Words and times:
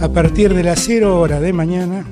A 0.00 0.08
partir 0.12 0.54
de 0.54 0.62
las 0.62 0.80
0 0.80 1.20
horas 1.20 1.40
de 1.40 1.52
mañana 1.52 2.04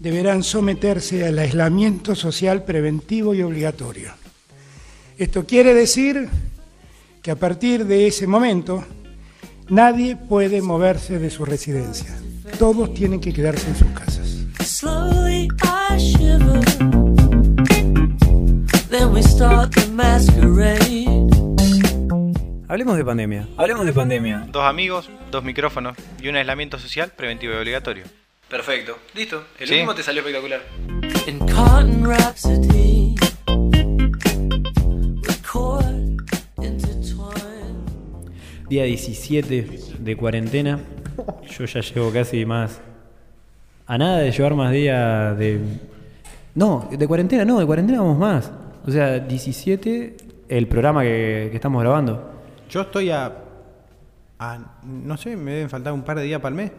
deberán 0.00 0.42
someterse 0.42 1.26
al 1.26 1.38
aislamiento 1.38 2.14
social 2.14 2.64
preventivo 2.64 3.34
y 3.34 3.42
obligatorio. 3.42 4.10
Esto 5.18 5.46
quiere 5.46 5.74
decir 5.74 6.28
que 7.22 7.30
a 7.30 7.36
partir 7.36 7.84
de 7.84 8.06
ese 8.06 8.26
momento 8.26 8.84
nadie 9.68 10.16
puede 10.16 10.62
moverse 10.62 11.18
de 11.18 11.30
su 11.30 11.44
residencia. 11.44 12.16
Todos 12.58 12.94
tienen 12.94 13.20
que 13.20 13.32
quedarse 13.32 13.68
en 13.68 13.76
sus 13.76 13.88
casas. 13.88 14.38
Hablemos 22.68 22.96
de 22.98 23.04
pandemia. 23.04 23.48
Hablemos 23.56 23.86
de 23.86 23.92
pandemia. 23.94 24.46
Dos 24.52 24.64
amigos, 24.64 25.08
dos 25.30 25.42
micrófonos 25.42 25.96
y 26.22 26.28
un 26.28 26.36
aislamiento 26.36 26.78
social 26.78 27.10
preventivo 27.16 27.54
y 27.54 27.56
obligatorio. 27.56 28.04
Perfecto. 28.50 28.98
Listo. 29.14 29.44
El 29.58 29.66
Sí. 29.68 29.74
último 29.74 29.94
te 29.94 30.02
salió 30.02 30.20
espectacular. 30.20 30.60
Día 38.68 38.84
17 38.84 39.68
de 39.98 40.16
cuarentena. 40.16 40.78
Yo 41.58 41.64
ya 41.64 41.80
llevo 41.80 42.12
casi 42.12 42.44
más. 42.44 42.80
A 43.86 43.96
nada 43.96 44.18
de 44.18 44.30
llevar 44.30 44.54
más 44.54 44.72
días 44.72 45.38
de. 45.38 45.60
No, 46.54 46.88
de 46.90 47.08
cuarentena 47.08 47.44
no, 47.44 47.58
de 47.58 47.66
cuarentena 47.66 48.00
vamos 48.00 48.18
más. 48.18 48.50
O 48.88 48.90
sea, 48.90 49.18
17, 49.18 50.16
el 50.48 50.66
programa 50.66 51.02
que, 51.02 51.48
que 51.50 51.56
estamos 51.56 51.82
grabando. 51.82 52.30
Yo 52.70 52.80
estoy 52.80 53.10
a, 53.10 53.32
a- 54.38 54.58
No 54.84 55.16
sé, 55.18 55.36
me 55.36 55.52
deben 55.52 55.68
faltar 55.68 55.92
un 55.92 56.02
par 56.02 56.16
de 56.18 56.24
días 56.24 56.40
para 56.40 56.50
el 56.50 56.54
mes 56.56 56.72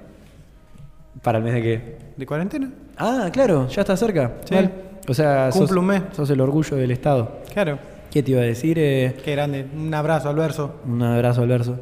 ¿Para 1.22 1.38
el 1.38 1.44
mes 1.44 1.54
de 1.54 1.62
qué? 1.62 1.98
de 2.18 2.26
cuarentena. 2.26 2.72
Ah, 2.98 3.30
claro, 3.32 3.68
ya 3.68 3.82
está 3.82 3.96
cerca. 3.96 4.34
Sí. 4.46 4.56
O 5.08 5.14
sea, 5.14 5.52
sos, 5.52 5.72
un 5.72 5.86
mes. 5.86 6.02
sos 6.14 6.30
el 6.32 6.40
orgullo 6.42 6.78
del 6.78 6.92
Estado. 6.92 7.40
Claro. 7.54 7.78
¿Qué 8.12 8.24
te 8.24 8.32
iba 8.32 8.42
a 8.42 8.46
decir? 8.46 8.78
Eh, 8.80 9.16
Qué 9.24 9.32
grande. 9.34 9.66
Un 9.76 9.94
abrazo 9.94 10.30
al 10.30 10.36
verso. 10.36 10.76
un 10.88 11.02
abrazo 11.04 11.42
al 11.44 11.48
verso. 11.48 11.80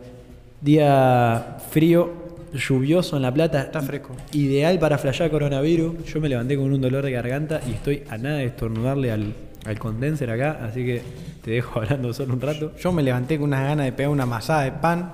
Día 0.62 1.58
frío, 1.70 2.12
lluvioso 2.54 3.16
en 3.18 3.22
La 3.22 3.34
Plata. 3.34 3.62
Está 3.62 3.82
fresco. 3.82 4.16
Ideal 4.34 4.80
para 4.80 4.98
flashear 4.98 5.30
coronavirus. 5.30 6.04
Yo 6.06 6.20
me 6.20 6.28
levanté 6.30 6.58
con 6.58 6.72
un 6.74 6.82
dolor 6.82 7.04
de 7.06 7.12
garganta 7.12 7.62
y 7.68 7.72
estoy 7.74 8.04
a 8.10 8.18
nada 8.18 8.38
de 8.38 8.46
estornudarle 8.46 9.12
al, 9.12 9.34
al 9.66 9.78
condenser 9.80 10.30
acá, 10.32 10.60
así 10.64 10.86
que 10.86 11.02
te 11.44 11.52
dejo 11.52 11.80
hablando 11.82 12.14
solo 12.14 12.34
un 12.34 12.42
rato. 12.42 12.74
Yo 12.78 12.92
me 12.92 13.04
levanté 13.04 13.38
con 13.38 13.46
unas 13.50 13.64
ganas 13.64 13.86
de 13.86 13.92
pegar 13.92 14.12
una 14.12 14.26
masada 14.26 14.64
de 14.64 14.72
pan. 14.74 15.14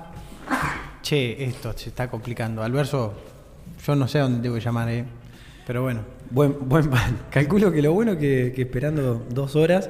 Che, 1.01 1.43
esto 1.43 1.73
se 1.75 1.89
está 1.89 2.09
complicando. 2.09 2.63
Al 2.63 2.71
verso, 2.71 3.13
yo 3.85 3.95
no 3.95 4.07
sé 4.07 4.19
a 4.19 4.23
dónde 4.23 4.49
que 4.51 4.59
llamar, 4.59 4.89
eh. 4.89 5.05
Pero 5.67 5.81
bueno. 5.83 6.01
Buen, 6.29 6.55
buen 6.67 6.89
pan. 6.89 7.17
Calculo 7.29 7.71
que 7.71 7.81
lo 7.81 7.93
bueno 7.93 8.17
que, 8.17 8.51
que 8.55 8.61
esperando 8.63 9.25
dos 9.29 9.55
horas. 9.55 9.89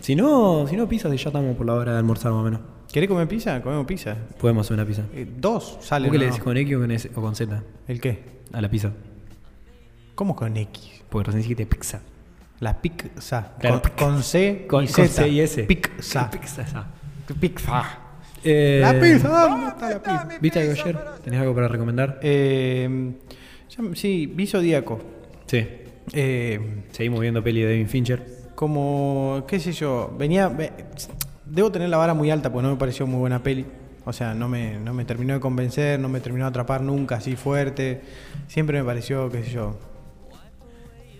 Si 0.00 0.14
no, 0.16 0.66
si 0.66 0.76
no 0.76 0.88
pizzas, 0.88 1.10
ya 1.12 1.28
estamos 1.28 1.56
por 1.56 1.66
la 1.66 1.74
hora 1.74 1.92
de 1.92 1.98
almorzar 1.98 2.32
más 2.32 2.40
o 2.40 2.44
menos. 2.44 2.60
¿Querés 2.92 3.08
comer 3.08 3.26
pizza? 3.28 3.62
Comemos 3.62 3.86
pizza. 3.86 4.16
Podemos 4.38 4.66
hacer 4.66 4.74
una 4.74 4.84
pizza. 4.84 5.02
Eh, 5.14 5.26
dos 5.38 5.78
sale. 5.80 6.08
¿Vos 6.08 6.12
qué 6.12 6.18
le 6.18 6.26
decís 6.26 6.40
con 6.42 6.56
X 6.56 6.76
o 6.76 6.80
con, 6.80 6.90
S- 6.90 7.10
o 7.14 7.20
con 7.22 7.34
Z? 7.34 7.62
¿El 7.88 8.00
qué? 8.00 8.22
A 8.52 8.60
la 8.60 8.68
pizza. 8.68 8.92
¿Cómo 10.14 10.36
con 10.36 10.54
X? 10.56 11.02
Porque 11.08 11.26
recién 11.26 11.42
dijiste 11.42 11.64
pizza. 11.66 12.00
La 12.62 12.80
pizza. 12.80 13.52
Claro. 13.58 13.82
Con, 13.82 13.90
con 14.14 14.22
C 14.22 14.66
Con, 14.68 14.84
y 14.84 14.88
con 14.88 15.06
Z. 15.08 15.22
C 15.22 15.28
y 15.28 15.40
S. 15.40 15.62
Pizza. 15.64 16.30
Pizza. 16.30 16.86
Pizza. 17.40 17.98
Eh, 18.44 18.78
La 18.82 18.92
pizza, 19.00 19.28
¿dónde 19.28 19.68
está 19.68 19.90
la 19.90 20.02
pizza? 20.02 20.28
¿Viste 20.40 20.60
algo 20.60 20.72
ayer? 20.72 20.98
¿Tenés 21.24 21.40
algo 21.40 21.54
para 21.54 21.68
recomendar? 21.68 22.18
Eh, 22.22 23.12
sí, 23.94 24.26
vi 24.26 24.46
Zodíaco. 24.46 25.00
Sí. 25.46 25.66
Eh, 26.12 26.82
Seguimos 26.90 27.20
viendo 27.20 27.42
peli 27.42 27.60
de 27.62 27.66
David 27.70 27.86
Fincher. 27.88 28.26
como, 28.54 29.44
qué 29.48 29.58
sé 29.60 29.72
yo, 29.72 30.14
venía... 30.18 30.48
ve- 30.48 30.72
Debo 31.44 31.70
tener 31.70 31.88
la 31.90 31.96
vara 31.98 32.14
muy 32.14 32.30
alta 32.30 32.50
porque 32.50 32.62
no 32.66 32.72
me 32.72 32.78
pareció 32.78 33.06
muy 33.06 33.18
buena 33.20 33.42
peli. 33.42 33.66
O 34.04 34.12
sea, 34.12 34.34
no 34.34 34.48
me, 34.48 34.78
no 34.78 34.94
me 34.94 35.04
terminó 35.04 35.34
de 35.34 35.40
convencer, 35.40 36.00
no 36.00 36.08
me 36.08 36.20
terminó 36.20 36.44
de 36.46 36.50
atrapar 36.50 36.80
nunca 36.82 37.16
así 37.16 37.36
fuerte. 37.36 38.00
Siempre 38.48 38.78
me 38.78 38.84
pareció, 38.84 39.28
qué 39.30 39.44
sé 39.44 39.50
yo, 39.50 39.76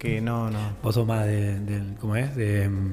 que 0.02 0.20
no, 0.20 0.50
no. 0.50 0.58
Vos 0.82 0.94
sos 0.96 1.06
más 1.06 1.24
de, 1.26 1.94
¿cómo 2.00 2.16
es? 2.16 2.34
De, 2.34 2.68
mm, 2.68 2.92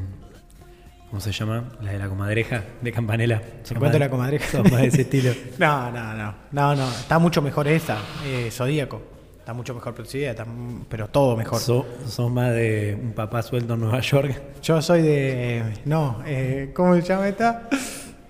¿cómo 1.09 1.19
se 1.19 1.31
llama? 1.31 1.63
La 1.81 1.91
de 1.93 1.97
la 1.97 2.07
comadreja, 2.07 2.63
de 2.81 2.91
Campanela. 2.91 3.41
Se 3.63 3.73
cuenta 3.73 3.97
más- 3.97 3.99
la 3.99 4.09
comadreja. 4.11 4.45
Sos 4.61 4.71
más 4.71 4.81
de 4.81 4.87
ese 4.89 5.01
estilo. 5.01 5.31
No, 5.57 5.89
no, 5.91 6.13
no, 6.13 6.33
no, 6.51 6.75
no. 6.75 6.87
Está 6.87 7.17
mucho 7.17 7.41
mejor 7.41 7.67
esa, 7.67 7.97
eh, 8.25 8.49
Zodíaco. 8.51 9.01
Está 9.39 9.53
mucho 9.55 9.73
mejor 9.73 9.95
producida, 9.95 10.29
está 10.29 10.45
pero 10.87 11.07
todo 11.07 11.35
mejor. 11.35 11.59
Sos, 11.59 11.83
sos 12.07 12.29
más 12.31 12.51
de 12.51 12.95
un 13.01 13.13
papá 13.13 13.41
suelto 13.41 13.73
en 13.73 13.79
Nueva 13.79 13.99
York. 14.01 14.39
Yo 14.61 14.79
soy 14.79 15.01
de. 15.01 15.63
No, 15.85 16.21
eh, 16.27 16.69
¿cómo 16.75 16.93
se 16.95 17.01
llama 17.01 17.27
esta? 17.27 17.67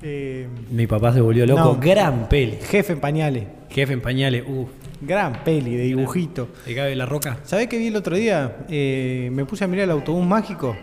Eh, 0.01 0.47
Mi 0.71 0.87
papá 0.87 1.11
se 1.11 1.19
volvió 1.19 1.45
loco. 1.45 1.59
No. 1.61 1.75
Gran 1.81 2.29
peli. 2.29 2.57
jefe 2.61 2.93
en 2.93 3.01
pañales. 3.01 3.43
Jefe 3.69 3.91
en 3.91 3.99
pañales. 4.01 4.45
Uf. 4.47 4.69
Gran 5.01 5.43
peli 5.43 5.75
de 5.77 5.83
dibujito. 5.83 6.49
¿Te 6.65 6.75
cabe 6.75 6.95
la 6.95 7.05
roca? 7.05 7.37
¿Sabés 7.43 7.67
qué 7.67 7.77
vi 7.77 7.87
el 7.87 7.95
otro 7.95 8.15
día? 8.17 8.57
Eh, 8.69 9.29
me 9.31 9.45
puse 9.45 9.63
a 9.63 9.67
mirar 9.67 9.85
el 9.85 9.91
autobús 9.91 10.25
mágico. 10.25 10.75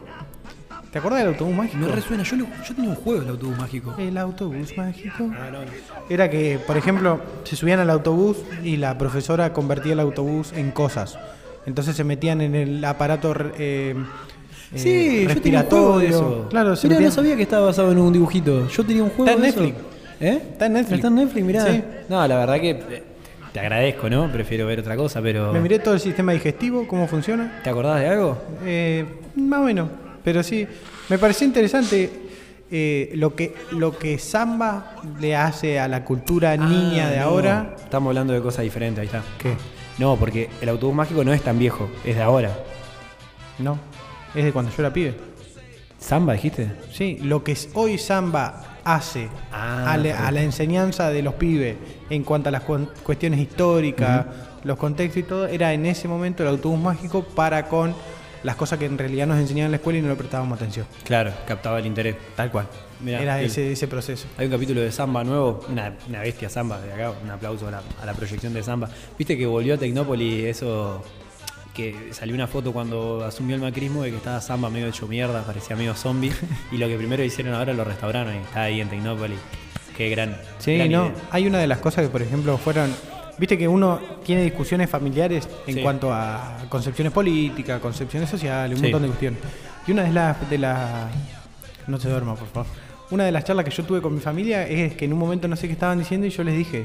¿Te 0.91 0.99
acordás 1.01 1.19
del 1.21 1.29
autobús 1.29 1.55
mágico? 1.55 1.77
Me 1.79 1.89
resuena. 1.89 2.23
Yo, 2.23 2.37
lo- 2.37 2.47
yo 2.67 2.75
tenía 2.75 2.89
un 2.91 2.97
juego 2.97 3.21
del 3.21 3.29
autobús 3.31 3.59
mágico. 3.59 3.95
El 3.99 4.17
autobús 4.17 4.75
mágico. 4.77 5.31
Ah, 5.39 5.51
no. 5.53 5.59
Era 6.09 6.31
que, 6.31 6.59
por 6.67 6.79
ejemplo, 6.79 7.21
se 7.45 7.57
subían 7.57 7.81
al 7.81 7.91
autobús 7.91 8.39
y 8.65 8.77
la 8.79 8.97
profesora 8.97 9.53
convertía 9.53 9.93
el 9.93 10.01
autobús 10.01 10.53
en 10.55 10.71
cosas. 10.71 11.19
Entonces 11.67 11.95
se 11.97 12.05
metían 12.05 12.41
en 12.41 12.55
el 12.55 12.83
aparato 12.85 13.35
eh, 13.59 13.95
eh, 13.95 14.79
Sí, 14.79 15.27
yo 15.29 15.41
tenía 15.43 15.61
un 15.61 15.67
juego 15.67 15.99
respiratorio. 15.99 15.99
de 15.99 16.07
eso. 16.09 16.47
Claro, 16.49 16.77
se 16.77 16.87
Mirá, 16.89 17.01
metían- 17.01 17.11
no 17.11 17.15
sabía 17.15 17.37
que 17.37 17.43
estaba 17.43 17.67
basado 17.67 17.93
en 17.93 17.99
un 17.99 18.13
dibujito. 18.15 18.67
Yo 18.69 18.85
tenía 18.87 19.03
un 19.03 19.11
juego 19.11 19.25
Está 19.27 19.37
en 19.37 19.43
de 19.43 19.49
eso. 19.49 19.61
Netflix. 19.61 19.85
¿Eh? 20.21 20.43
Está 20.53 20.67
en 20.67 20.73
Netflix. 20.73 20.95
Está 20.97 21.09
en 21.09 21.15
Netflix, 21.17 21.45
mirá. 21.45 21.67
Sí. 21.67 21.83
No, 22.09 22.27
la 22.27 22.37
verdad 22.39 22.61
que 22.61 22.71
eh, 22.71 23.03
te 23.57 23.61
agradezco, 23.61 24.11
¿no? 24.11 24.31
Prefiero 24.31 24.67
ver 24.67 24.81
otra 24.81 24.97
cosa, 24.97 25.23
pero... 25.23 25.51
Me 25.51 25.61
miré 25.61 25.79
todo 25.79 25.95
el 25.95 26.01
sistema 26.01 26.33
digestivo, 26.33 26.87
cómo 26.87 27.09
funciona. 27.09 27.59
¿Te 27.65 27.71
acordás 27.71 28.01
de 28.01 28.07
algo? 28.09 28.37
Eh, 28.67 29.07
más 29.35 29.61
o 29.61 29.63
menos, 29.63 29.89
pero 30.23 30.43
sí. 30.43 30.67
Me 31.09 31.17
pareció 31.17 31.47
interesante 31.47 32.11
eh, 32.71 33.13
lo, 33.15 33.35
que, 33.35 33.55
lo 33.71 33.97
que 33.97 34.19
Samba 34.19 34.97
le 35.19 35.35
hace 35.35 35.81
a 35.81 35.89
la 35.89 36.05
cultura 36.05 36.55
niña 36.59 37.07
Ah, 37.07 37.11
de 37.11 37.17
no. 37.17 37.23
ahora. 37.23 37.75
Estamos 37.83 38.11
hablando 38.11 38.35
de 38.35 38.43
cosas 38.43 38.63
diferentes, 38.63 39.01
ahí 39.01 39.07
está. 39.07 39.23
¿Qué? 39.39 39.55
No, 39.99 40.17
porque 40.17 40.51
el 40.61 40.69
autobús 40.69 40.95
mágico 40.95 41.25
no 41.25 41.33
es 41.33 41.41
tan 41.41 41.59
viejo, 41.59 41.89
es 42.05 42.15
de 42.15 42.21
ahora. 42.23 42.51
No, 43.59 43.79
es 44.35 44.45
de 44.45 44.53
cuando 44.53 44.71
yo 44.71 44.83
era 44.83 44.93
pibe. 44.93 45.15
¿Samba 45.99 46.35
dijiste? 46.35 46.73
Sí, 46.93 47.19
lo 47.23 47.43
que 47.43 47.53
es- 47.53 47.71
hoy 47.73 47.97
Samba 47.97 48.76
hace 48.87 49.29
Ah, 49.53 49.93
a, 49.93 49.97
la- 49.97 50.03
perfecto. 50.05 50.27
a 50.27 50.31
la 50.33 50.43
enseñanza 50.43 51.11
de 51.11 51.23
los 51.23 51.35
pibes 51.35 51.77
en 52.09 52.23
cuanto 52.25 52.49
a 52.49 52.53
las 52.53 52.63
cuestiones 52.63 53.41
históricas, 53.41 54.27
los 54.65 54.79
contextos 54.79 55.19
y 55.19 55.23
todo, 55.25 55.47
era 55.47 55.73
en 55.73 55.85
ese 55.87 56.09
momento 56.09 56.43
el 56.43 56.49
autobús 56.49 56.79
mágico 56.81 57.23
para 57.25 57.69
con 57.69 57.95
las 58.43 58.55
cosas 58.57 58.79
que 58.79 58.87
en 58.87 58.97
realidad 58.97 59.27
nos 59.27 59.39
enseñaban 59.39 59.67
en 59.67 59.71
la 59.73 59.77
escuela 59.79 59.99
y 59.99 60.03
no 60.03 60.09
le 60.09 60.15
prestábamos 60.15 60.57
atención. 60.57 60.87
Claro, 61.05 61.33
captaba 61.47 61.79
el 61.81 61.87
interés. 61.87 62.15
Tal 62.37 62.51
cual. 62.53 62.69
Mirá, 63.01 63.21
era 63.21 63.43
ese, 63.43 63.73
ese 63.73 63.89
proceso. 63.89 64.27
Hay 64.39 64.47
un 64.47 64.53
capítulo 64.53 64.81
de 64.81 64.91
Samba 64.93 65.25
nuevo, 65.25 65.65
una, 65.69 65.93
una 66.09 66.21
bestia 66.21 66.49
Samba 66.49 66.81
de 66.81 66.93
acá, 66.93 67.13
un 67.23 67.29
aplauso 67.31 67.67
a 67.69 67.73
la, 67.73 67.83
a 68.01 68.07
la 68.07 68.15
proyección 68.15 68.55
de 68.55 68.63
Samba. 68.63 68.89
Viste 69.19 69.37
que 69.37 69.47
volvió 69.47 69.75
a 69.75 69.79
Tecnópolis 69.79 70.45
eso, 70.45 71.03
que 71.77 72.09
salió 72.13 72.35
una 72.35 72.47
foto 72.47 72.73
cuando 72.73 73.23
asumió 73.25 73.55
el 73.55 73.61
macrismo 73.63 74.03
de 74.03 74.11
que 74.11 74.17
estaba 74.17 74.41
Samba 74.41 74.71
medio 74.71 74.87
hecho 74.89 75.07
mierda, 75.07 75.43
parecía 75.45 75.77
medio 75.77 75.95
zombie, 75.95 76.33
y 76.73 76.79
lo 76.79 76.89
que 76.89 76.97
primero 76.97 77.23
hicieron 77.23 77.55
ahora 77.55 77.73
lo 77.75 77.85
restauraron 77.85 78.35
y 78.35 78.39
está 78.39 78.63
ahí 78.63 78.81
en 78.81 78.89
Tecnópolis. 78.89 79.39
Qué 79.97 80.09
gran. 80.11 80.37
Sí, 80.59 80.77
gran 80.77 80.91
no. 80.91 81.07
idea. 81.07 81.15
Hay 81.31 81.47
una 81.47 81.59
de 81.59 81.67
las 81.67 81.79
cosas 81.79 82.05
que, 82.05 82.11
por 82.11 82.23
ejemplo, 82.23 82.57
fueron. 82.59 82.91
Viste 83.39 83.59
que 83.59 83.69
uno 83.69 84.01
tiene 84.25 84.43
discusiones 84.43 84.89
familiares 84.89 85.49
en 85.67 85.75
Sí. 85.77 85.83
cuanto 85.83 86.13
a 86.13 86.59
concepciones 86.71 87.13
políticas, 87.13 87.81
concepciones 87.81 88.29
sociales, 88.31 88.79
un 88.79 88.85
Sí. 88.85 88.91
montón 88.91 89.03
de 89.03 89.09
cuestiones. 89.09 89.41
Y 89.87 89.93
una 89.93 90.03
de 90.05 90.13
las. 90.13 90.51
De 90.51 90.59
las 90.59 91.11
no 91.87 91.99
se 92.01 92.09
duerma, 92.09 92.35
por 92.35 92.49
favor. 92.49 92.67
Una 93.11 93.25
de 93.25 93.33
las 93.33 93.45
charlas 93.45 93.65
que 93.65 93.71
yo 93.71 93.85
tuve 93.85 94.03
con 94.03 94.13
mi 94.15 94.21
familia 94.21 94.67
es 94.67 94.95
que 94.97 95.05
en 95.05 95.13
un 95.13 95.19
momento 95.19 95.47
no 95.49 95.55
sé 95.57 95.67
qué 95.69 95.75
estaban 95.75 95.99
diciendo 95.99 96.27
y 96.27 96.31
yo 96.31 96.43
les 96.45 96.57
dije. 96.57 96.85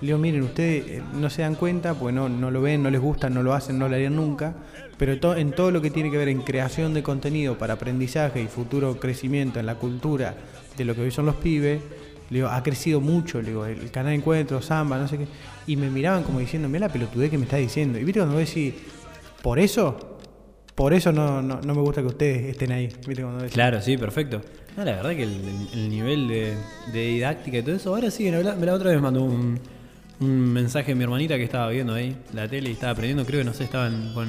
Le 0.00 0.06
digo, 0.06 0.18
miren, 0.18 0.42
ustedes 0.42 0.86
eh, 0.88 1.02
no 1.14 1.28
se 1.28 1.42
dan 1.42 1.54
cuenta, 1.54 1.94
porque 1.94 2.14
no, 2.14 2.28
no 2.28 2.50
lo 2.50 2.62
ven, 2.62 2.82
no 2.82 2.90
les 2.90 3.00
gusta, 3.00 3.28
no 3.28 3.42
lo 3.42 3.52
hacen, 3.52 3.78
no 3.78 3.88
lo 3.88 3.96
harían 3.96 4.16
nunca, 4.16 4.54
pero 4.96 5.36
en 5.36 5.52
todo 5.52 5.70
lo 5.70 5.82
que 5.82 5.90
tiene 5.90 6.10
que 6.10 6.16
ver 6.16 6.28
en 6.28 6.40
creación 6.42 6.94
de 6.94 7.02
contenido 7.02 7.58
para 7.58 7.74
aprendizaje 7.74 8.42
y 8.42 8.46
futuro 8.46 8.98
crecimiento 8.98 9.60
en 9.60 9.66
la 9.66 9.74
cultura 9.74 10.34
de 10.76 10.84
lo 10.84 10.94
que 10.94 11.02
hoy 11.02 11.10
son 11.10 11.26
los 11.26 11.36
pibes, 11.36 11.82
le 12.30 12.44
ha 12.44 12.62
crecido 12.62 13.00
mucho, 13.00 13.42
le 13.42 13.48
digo, 13.48 13.66
el 13.66 13.90
canal 13.90 14.14
Encuentro, 14.14 14.62
Samba, 14.62 14.98
no 14.98 15.08
sé 15.08 15.18
qué, 15.18 15.26
y 15.66 15.76
me 15.76 15.90
miraban 15.90 16.22
como 16.22 16.38
diciendo, 16.38 16.68
mira 16.68 16.86
la 16.86 16.92
pelotudez 16.92 17.30
que 17.30 17.36
me 17.36 17.44
está 17.44 17.56
diciendo, 17.56 17.98
y 17.98 18.04
viste 18.04 18.20
cuando 18.20 18.36
vos 18.38 18.46
decís, 18.46 18.74
¿por 19.42 19.58
eso? 19.58 20.18
Por 20.74 20.94
eso 20.94 21.12
no, 21.12 21.42
no, 21.42 21.60
no 21.60 21.74
me 21.74 21.80
gusta 21.82 22.00
que 22.00 22.06
ustedes 22.06 22.44
estén 22.52 22.72
ahí. 22.72 22.88
Claro, 23.52 23.82
sí, 23.82 23.98
perfecto. 23.98 24.40
No, 24.76 24.84
la 24.84 24.92
verdad 24.92 25.10
que 25.10 25.24
el, 25.24 25.68
el 25.74 25.90
nivel 25.90 26.26
de, 26.28 26.54
de 26.90 27.06
didáctica 27.06 27.58
y 27.58 27.62
todo 27.62 27.74
eso, 27.74 27.94
ahora 27.94 28.10
siguen 28.10 28.36
hablando. 28.36 28.64
La 28.64 28.72
otra 28.72 28.90
vez 28.90 29.00
mandó 29.00 29.24
un, 29.24 29.60
un 30.20 30.52
mensaje 30.52 30.92
a 30.92 30.94
mi 30.94 31.02
hermanita 31.02 31.36
que 31.36 31.44
estaba 31.44 31.68
viendo 31.70 31.94
ahí 31.94 32.16
la 32.32 32.48
tele 32.48 32.70
y 32.70 32.72
estaba 32.72 32.92
aprendiendo, 32.92 33.24
creo 33.24 33.40
que 33.40 33.44
no 33.44 33.54
sé, 33.54 33.64
estaban 33.64 34.12
con, 34.14 34.28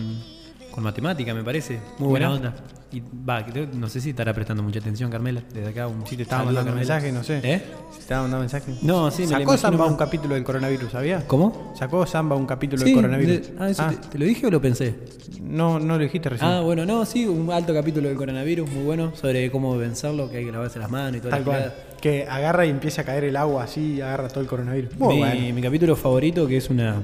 con 0.72 0.84
matemática, 0.84 1.34
me 1.34 1.44
parece. 1.44 1.80
Muy 2.00 2.10
buena 2.10 2.32
onda. 2.32 2.54
Y 2.94 3.02
va, 3.02 3.46
no 3.74 3.88
sé 3.88 4.02
si 4.02 4.10
estará 4.10 4.34
prestando 4.34 4.62
mucha 4.64 4.80
atención, 4.80 5.10
Carmela. 5.10 5.42
Desde 5.54 5.70
acá 5.70 5.88
un 5.88 6.06
Si 6.06 6.18
te 6.18 6.24
estaba 6.24 6.44
mandando 6.44 6.74
mensaje, 6.74 7.12
no 7.12 7.24
sé. 7.24 7.40
¿Eh? 7.42 7.62
Si 7.92 7.96
te 7.98 8.02
estaba 8.02 8.24
mandando 8.24 8.42
mensaje. 8.42 8.74
No, 8.82 9.10
sí, 9.12 9.22
me 9.22 9.28
Sacó 9.30 9.42
imagino 9.44 9.58
Samba 9.58 9.86
un 9.86 9.96
capítulo 9.96 10.36
del 10.36 10.44
coronavirus, 10.44 10.92
¿sabías? 10.92 11.24
¿Cómo? 11.24 11.74
Sacó 11.78 12.06
Samba 12.06 12.36
un 12.36 12.46
capítulo 12.46 12.82
Sí, 12.82 12.88
del 12.92 12.96
coronavirus. 12.96 13.50
ah, 13.60 13.70
¿eso 13.70 13.84
Te, 13.88 13.96
te 13.96 14.20
lo 14.20 14.26
dije 14.26 14.48
o 14.48 14.52
lo 14.52 14.62
pensé? 14.62 14.94
No, 15.42 15.80
no 15.80 15.98
lo 15.98 16.04
dijiste 16.04 16.28
recién. 16.30 16.50
Ah, 16.50 16.60
bueno, 16.62 16.86
no, 16.86 17.06
sí, 17.06 17.26
un 17.26 17.50
alto 17.52 17.74
capítulo 17.74 18.10
del 18.10 18.18
coronavirus, 18.18 18.70
muy 18.70 18.84
bueno, 18.84 19.14
sobre 19.16 19.50
cómo 19.52 19.78
vencerlo, 19.78 20.30
que 20.30 20.38
hay 20.38 20.46
que 20.46 20.52
lavarse 20.52 20.78
las 20.80 20.90
manos 20.92 21.16
y 21.18 21.20
toda 21.22 21.32
Tal 21.32 21.44
cual. 21.46 21.74
Que 22.02 22.28
agarra 22.28 22.66
y 22.66 22.70
empieza 22.72 23.04
a 23.04 23.06
caer 23.06 23.24
el 23.24 23.38
agua 23.38 23.64
así 23.64 23.94
y 23.96 24.02
agarra 24.02 24.28
todo 24.28 24.42
el 24.42 24.48
coronavirus. 24.48 24.98
Muy 25.00 25.14
mi, 25.16 25.20
bueno. 25.22 25.56
mi 25.56 25.62
capítulo 25.62 25.96
favorito, 25.96 26.46
que 26.46 26.58
es 26.58 26.70
una. 26.70 27.04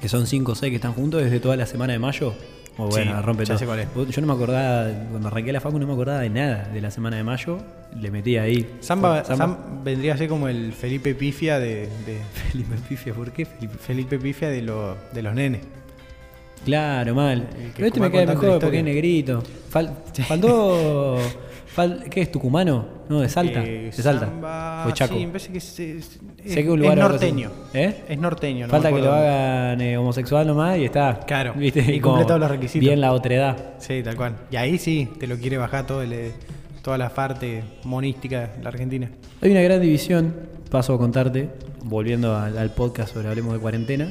que 0.00 0.08
son 0.08 0.26
5 0.26 0.52
o 0.52 0.54
6 0.54 0.70
que 0.70 0.76
están 0.76 0.94
juntos, 0.94 1.22
desde 1.22 1.40
toda 1.40 1.56
la 1.56 1.66
semana 1.66 1.92
de 1.92 1.98
mayo. 1.98 2.32
Muy 2.78 2.88
bueno, 2.88 3.16
Sí, 3.18 3.22
rompe 3.26 3.42
ya 3.44 3.48
todo. 3.48 3.58
sé 3.58 3.66
cuál 3.66 3.80
es. 3.80 3.88
Yo 4.14 4.20
no 4.22 4.26
me 4.26 4.32
acordaba, 4.32 4.88
cuando 5.10 5.28
arranqué 5.28 5.52
la 5.52 5.60
facu 5.60 5.78
no 5.78 5.86
me 5.86 5.92
acordaba 5.92 6.20
de 6.20 6.30
nada 6.30 6.68
de 6.72 6.80
la 6.80 6.90
semana 6.90 7.16
de 7.16 7.24
mayo. 7.24 7.58
Le 8.00 8.10
metí 8.10 8.36
ahí. 8.38 8.76
Samba, 8.80 9.24
Samba. 9.24 9.44
Sam 9.46 9.84
vendría 9.84 10.14
a 10.14 10.16
ser 10.16 10.28
como 10.28 10.48
el 10.48 10.72
Felipe 10.72 11.14
Pifia 11.14 11.58
de, 11.58 11.88
de- 12.06 12.20
Felipe 12.50 12.76
Pifia, 12.88 13.12
¿por 13.12 13.32
qué 13.32 13.44
Felipe? 13.44 13.76
Felipe 13.78 14.18
Pifia 14.18 14.48
de, 14.48 14.62
lo- 14.62 14.96
de 15.12 15.22
los 15.22 15.34
nenes. 15.34 15.60
Claro, 16.64 17.14
mal. 17.14 17.48
Pero 17.74 17.86
este 17.88 18.00
me 18.00 18.10
cae 18.10 18.20
contando 18.26 18.42
mejor 18.42 18.60
porque 18.60 18.78
es 18.78 18.84
negrito. 18.84 19.42
Fal- 19.72 19.94
faltó. 20.26 21.16
fal- 21.76 22.04
¿Qué 22.08 22.22
es? 22.22 22.30
¿Tucumano? 22.32 23.00
No, 23.08 23.20
de 23.20 23.28
Salta. 23.28 23.62
Eh, 23.64 23.90
de 23.94 24.02
Salta. 24.02 24.26
Samba- 24.26 24.86
o 24.86 24.90
Chaco. 24.92 25.14
Sí, 25.14 25.20
me 25.26 25.32
parece 25.32 25.52
que 25.52 25.58
es, 25.58 25.80
es- 25.80 26.04
Sé 26.44 26.54
que 26.54 26.60
es- 26.60 26.68
un 26.68 26.80
lugar 26.80 26.98
es 26.98 27.04
norteño. 27.04 27.50
¿Eh? 27.74 27.94
Es 28.08 28.18
norteño. 28.18 28.66
no 28.66 28.70
Falta 28.70 28.92
que 28.92 29.00
lo 29.02 29.12
hagan 29.12 29.80
eh, 29.80 29.96
homosexual 29.98 30.46
nomás 30.46 30.78
y 30.78 30.84
está. 30.84 31.20
Claro, 31.26 31.54
¿Viste? 31.56 31.80
y 31.80 32.00
cumple 32.00 32.24
todos 32.24 32.40
los 32.40 32.50
requisitos. 32.50 32.80
Bien 32.86 33.00
la 33.00 33.12
otredad. 33.12 33.74
Sí, 33.78 34.02
tal 34.02 34.16
cual. 34.16 34.36
Y 34.50 34.56
ahí 34.56 34.78
sí, 34.78 35.08
te 35.18 35.26
lo 35.26 35.36
quiere 35.36 35.58
bajar 35.58 35.86
todo 35.86 36.02
el, 36.02 36.12
eh, 36.12 36.32
toda 36.82 36.96
la 36.98 37.10
parte 37.10 37.62
monística 37.84 38.48
de 38.56 38.62
la 38.62 38.68
Argentina. 38.70 39.10
Hay 39.42 39.50
una 39.50 39.60
gran 39.62 39.80
división, 39.80 40.34
paso 40.70 40.94
a 40.94 40.98
contarte, 40.98 41.48
volviendo 41.84 42.36
al, 42.36 42.56
al 42.56 42.70
podcast 42.70 43.12
sobre 43.12 43.28
Hablemos 43.28 43.52
de 43.54 43.58
Cuarentena. 43.58 44.10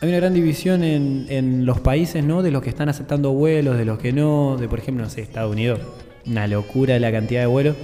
Hay 0.00 0.08
una 0.10 0.18
gran 0.18 0.34
división 0.34 0.84
en, 0.84 1.26
en 1.30 1.64
los 1.64 1.80
países, 1.80 2.22
¿no? 2.22 2.42
De 2.42 2.50
los 2.50 2.62
que 2.62 2.68
están 2.68 2.90
aceptando 2.90 3.32
vuelos, 3.32 3.78
de 3.78 3.86
los 3.86 3.98
que 3.98 4.12
no. 4.12 4.56
De, 4.58 4.68
por 4.68 4.78
ejemplo, 4.78 5.02
no 5.04 5.10
sé, 5.10 5.22
Estados 5.22 5.50
Unidos. 5.50 5.80
Una 6.26 6.46
locura 6.46 6.98
la 6.98 7.12
cantidad 7.12 7.40
de 7.42 7.46
vuelos. 7.46 7.76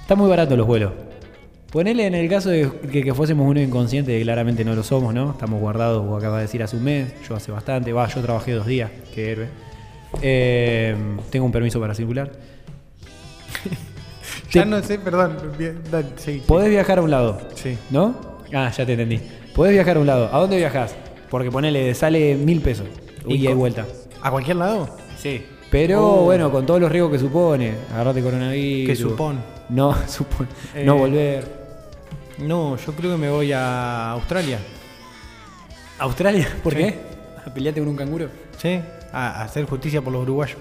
Están 0.00 0.18
muy 0.18 0.28
baratos 0.28 0.56
los 0.56 0.66
vuelos. 0.66 0.92
Ponele 1.70 2.06
en 2.06 2.14
el 2.14 2.28
caso 2.30 2.48
de 2.48 2.70
que, 2.90 3.02
que 3.04 3.12
fuésemos 3.14 3.46
uno 3.46 3.60
inconsciente, 3.60 4.16
que 4.16 4.22
claramente 4.24 4.64
no 4.64 4.74
lo 4.74 4.82
somos, 4.82 5.12
¿no? 5.12 5.32
Estamos 5.32 5.60
guardados, 5.60 6.06
vos 6.06 6.18
acabas 6.18 6.38
de 6.38 6.42
decir, 6.42 6.62
hace 6.62 6.76
un 6.76 6.84
mes. 6.84 7.12
Yo 7.28 7.36
hace 7.36 7.52
bastante. 7.52 7.92
Va, 7.92 8.08
yo 8.08 8.22
trabajé 8.22 8.52
dos 8.52 8.66
días. 8.66 8.90
Qué 9.14 9.32
héroe. 9.32 9.48
Eh, 10.22 10.96
tengo 11.30 11.44
un 11.44 11.52
permiso 11.52 11.78
para 11.80 11.94
circular. 11.94 12.32
Ya 14.50 14.62
Te- 14.62 14.66
no 14.70 14.82
sé, 14.82 14.98
perdón. 14.98 15.36
bien, 15.58 15.80
dale, 15.90 16.06
sí, 16.16 16.34
sí. 16.36 16.42
Podés 16.46 16.70
viajar 16.70 16.98
a 16.98 17.02
un 17.02 17.10
lado. 17.10 17.38
Sí. 17.54 17.76
¿No? 17.90 18.38
Ah, 18.54 18.70
ya 18.74 18.86
te 18.86 18.92
entendí. 18.92 19.20
Podés 19.54 19.72
viajar 19.74 19.98
a 19.98 20.00
un 20.00 20.06
lado. 20.06 20.30
¿A 20.34 20.38
dónde 20.38 20.56
viajás? 20.56 20.94
Porque 21.28 21.50
ponele, 21.50 21.94
sale 21.94 22.34
mil 22.34 22.62
pesos. 22.62 22.86
¿Y 23.26 23.44
con- 23.44 23.58
vuelta. 23.58 23.84
¿A 24.22 24.30
cualquier 24.30 24.56
lado? 24.56 24.88
Sí. 25.18 25.42
Pero 25.70 26.20
Oh. 26.20 26.24
bueno, 26.24 26.50
con 26.50 26.64
todos 26.64 26.80
los 26.80 26.90
riesgos 26.90 27.12
que 27.12 27.18
supone. 27.18 27.74
Agarrate 27.92 28.22
coronavirus. 28.22 28.86
¿Qué 28.88 28.96
supone? 28.96 29.38
No, 29.68 29.94
supone. 30.08 30.48
Eh, 30.74 30.84
No 30.84 30.96
volver. 30.96 31.58
No, 32.38 32.76
yo 32.76 32.92
creo 32.92 33.12
que 33.12 33.18
me 33.18 33.28
voy 33.30 33.52
a 33.52 34.12
Australia. 34.12 34.58
¿Australia? 35.98 36.48
¿Por 36.62 36.72
Sí. 36.74 36.78
qué? 36.78 36.98
¿A 37.44 37.52
pelearte 37.52 37.80
con 37.80 37.88
un 37.88 37.96
canguro? 37.96 38.28
¿Sí? 38.56 38.80
A, 39.12 39.40
a 39.40 39.44
hacer 39.44 39.64
justicia 39.64 40.00
por 40.02 40.12
los 40.12 40.22
uruguayos. 40.22 40.56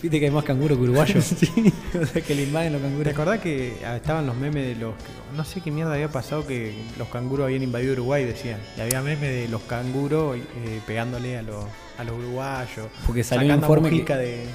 Viste 0.00 0.20
que 0.20 0.26
hay 0.26 0.30
más 0.30 0.44
canguro 0.44 0.76
que 0.76 0.82
uruguayo. 0.82 1.20
sí. 1.22 1.72
o 2.00 2.06
sea 2.06 2.22
que 2.22 2.34
le 2.34 2.44
invaden 2.44 2.72
los 2.74 2.82
¿Te 2.82 2.88
canguros. 2.88 3.12
acordás 3.14 3.40
que 3.40 3.74
ah, 3.84 3.96
estaban 3.96 4.26
los 4.26 4.36
memes 4.36 4.66
de 4.66 4.74
los... 4.76 4.94
No 5.36 5.44
sé 5.44 5.60
qué 5.60 5.70
mierda 5.70 5.94
había 5.94 6.08
pasado 6.08 6.46
que 6.46 6.74
los 6.98 7.08
canguros 7.08 7.44
habían 7.46 7.62
invadido 7.62 7.92
Uruguay, 7.94 8.24
decían. 8.24 8.60
Y 8.76 8.80
había 8.80 9.02
memes 9.02 9.30
de 9.30 9.48
los 9.48 9.62
canguros 9.62 10.36
eh, 10.36 10.80
pegándole 10.86 11.36
a 11.38 11.42
los, 11.42 11.64
a 11.98 12.04
los 12.04 12.16
uruguayos. 12.16 12.86
Porque 13.06 13.24
salió 13.24 13.52
un 13.52 13.60
informe 13.60 13.90
que- 13.90 14.14
de, 14.14 14.46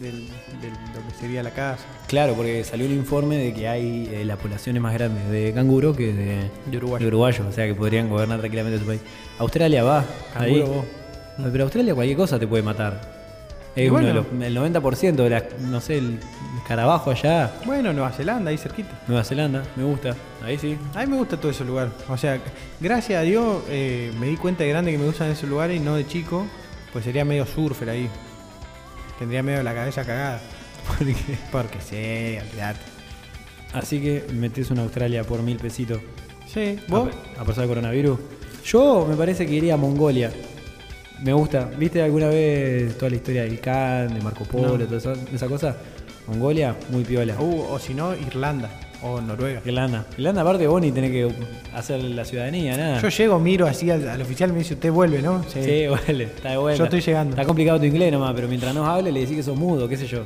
de 0.00 0.10
lo 0.12 1.08
que 1.08 1.14
sería 1.20 1.42
la 1.42 1.50
casa. 1.50 1.84
Claro, 2.06 2.34
porque 2.34 2.62
salió 2.64 2.86
un 2.86 2.92
informe 2.92 3.36
de 3.36 3.54
que 3.54 3.66
hay 3.68 4.08
eh, 4.12 4.24
la 4.24 4.36
población 4.36 4.76
es 4.76 4.82
más 4.82 4.92
grande 4.94 5.22
de 5.30 5.52
canguro 5.52 5.94
que 5.94 6.12
de, 6.12 6.50
De 6.70 6.76
uruguayo. 6.76 7.02
de 7.04 7.08
uruguayo, 7.08 7.44
o 7.48 7.52
sea 7.52 7.66
que 7.66 7.74
podrían 7.74 8.08
gobernar 8.08 8.38
tranquilamente 8.40 8.78
su 8.78 8.86
país. 8.86 9.00
Australia 9.38 9.84
va, 9.84 10.04
Canguro 10.34 10.64
ahí. 10.64 10.70
vos. 10.70 10.84
Pero 11.52 11.64
Australia 11.64 11.94
cualquier 11.94 12.16
cosa 12.16 12.38
te 12.38 12.46
puede 12.46 12.62
matar. 12.62 13.15
Es 13.76 13.84
Y 13.84 13.88
uno 13.88 13.92
bueno. 13.92 14.08
de 14.08 14.14
los, 14.14 14.26
el 14.66 14.74
90% 14.74 15.14
de 15.16 15.30
la, 15.30 15.44
no 15.60 15.80
sé, 15.80 15.98
el 15.98 16.18
escarabajo 16.58 17.10
allá, 17.10 17.52
Bueno, 17.66 17.92
Nueva 17.92 18.10
Zelanda, 18.10 18.50
ahí 18.50 18.56
cerquita. 18.58 19.02
Nueva 19.06 19.22
Zelanda, 19.22 19.62
me 19.76 19.84
gusta. 19.84 20.16
Ahí 20.42 20.58
sí. 20.58 20.78
A 20.94 21.00
mí 21.04 21.10
me 21.10 21.16
gusta 21.18 21.36
todo 21.36 21.50
ese 21.50 21.64
lugar. 21.64 21.90
O 22.08 22.16
sea, 22.16 22.40
gracias 22.80 23.20
a 23.20 23.22
Dios 23.22 23.62
eh, 23.68 24.12
me 24.18 24.26
di 24.28 24.36
cuenta 24.36 24.64
de 24.64 24.70
grande 24.70 24.90
que 24.92 24.98
me 24.98 25.04
gustan 25.06 25.30
esos 25.30 25.48
lugares 25.48 25.76
y 25.76 25.80
no 25.80 25.94
de 25.94 26.06
chico, 26.06 26.46
pues 26.92 27.04
sería 27.04 27.24
medio 27.24 27.44
surfer 27.46 27.90
ahí. 27.90 28.08
Tendría 29.18 29.42
medio 29.42 29.62
la 29.62 29.74
cabeza 29.74 30.04
cagada. 30.04 30.40
Porque- 30.98 31.14
Porque 31.52 31.78
sí, 31.80 32.38
olvidate. 32.50 32.80
Así 33.74 34.00
que 34.00 34.24
metes 34.32 34.70
una 34.70 34.82
Australia 34.82 35.22
por 35.24 35.42
mil 35.42 35.58
pesitos. 35.58 36.00
Sí, 36.52 36.78
vos. 36.88 37.10
A, 37.36 37.42
a 37.42 37.44
pesar 37.44 37.62
del 37.62 37.68
coronavirus. 37.68 38.18
Yo 38.64 39.06
me 39.08 39.16
parece 39.16 39.46
que 39.46 39.52
iría 39.52 39.74
a 39.74 39.76
Mongolia. 39.76 40.32
Me 41.22 41.32
gusta. 41.32 41.68
¿Viste 41.78 42.02
alguna 42.02 42.28
vez 42.28 42.96
toda 42.98 43.10
la 43.10 43.16
historia 43.16 43.42
del 43.42 43.58
Khan, 43.60 44.12
de 44.14 44.20
Marco 44.20 44.44
Polo, 44.44 44.76
No. 44.78 44.84
toda 44.84 44.98
esa, 44.98 45.12
esa 45.34 45.46
cosa? 45.46 45.76
Mongolia, 46.26 46.74
muy 46.90 47.04
piola. 47.04 47.36
Uh, 47.40 47.62
o 47.70 47.78
si 47.78 47.94
no, 47.94 48.14
Irlanda 48.14 48.68
o 49.02 49.20
Noruega. 49.20 49.62
Irlanda. 49.64 50.04
Irlanda, 50.18 50.42
aparte, 50.42 50.66
vos 50.66 50.80
ni 50.80 50.90
tenés 50.92 51.10
que 51.12 51.30
hacer 51.74 52.02
la 52.02 52.24
ciudadanía, 52.24 52.76
nada. 52.76 53.00
Yo 53.00 53.08
llego, 53.08 53.38
miro 53.38 53.66
así 53.66 53.90
al, 53.90 54.08
al 54.08 54.20
oficial 54.22 54.50
y 54.50 54.52
me 54.54 54.58
dice, 54.60 54.74
usted 54.74 54.90
vuelve, 54.90 55.22
¿no? 55.22 55.42
Sí, 55.44 55.86
vale, 55.86 56.24
está 56.24 56.50
de 56.50 56.56
vuelta. 56.56 56.78
Yo 56.78 56.84
estoy 56.84 57.00
llegando. 57.00 57.30
Está 57.30 57.44
complicado 57.44 57.78
tu 57.78 57.84
inglés 57.86 58.12
nomás, 58.12 58.34
pero 58.34 58.48
mientras 58.48 58.74
nos 58.74 58.86
hable 58.88 59.12
le 59.12 59.20
decís 59.20 59.36
que 59.36 59.42
sos 59.42 59.56
mudo, 59.56 59.88
qué 59.88 59.96
sé 59.96 60.06
yo. 60.06 60.22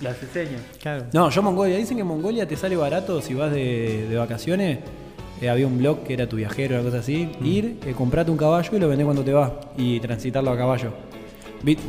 Las 0.00 0.20
enseño. 0.22 0.58
Claro. 0.80 1.04
No, 1.12 1.30
yo 1.30 1.42
Mongolia. 1.42 1.76
Dicen 1.76 1.96
que 1.96 2.02
Mongolia 2.04 2.46
te 2.48 2.56
sale 2.56 2.74
barato 2.76 3.20
si 3.22 3.34
vas 3.34 3.52
de, 3.52 4.06
de 4.08 4.16
vacaciones. 4.16 4.78
Eh, 5.42 5.48
había 5.50 5.66
un 5.66 5.76
blog 5.76 6.04
que 6.04 6.14
era 6.14 6.26
tu 6.28 6.36
viajero, 6.36 6.76
una 6.76 6.84
cosa 6.84 6.98
así. 7.00 7.28
Mm. 7.40 7.44
Ir, 7.46 7.76
eh, 7.84 7.92
comprate 7.92 8.30
un 8.30 8.36
caballo 8.36 8.70
y 8.74 8.78
lo 8.78 8.88
vendés 8.88 9.04
cuando 9.04 9.24
te 9.24 9.32
vas. 9.32 9.50
Y 9.76 9.98
transitarlo 10.00 10.50
a 10.52 10.56
caballo. 10.56 10.90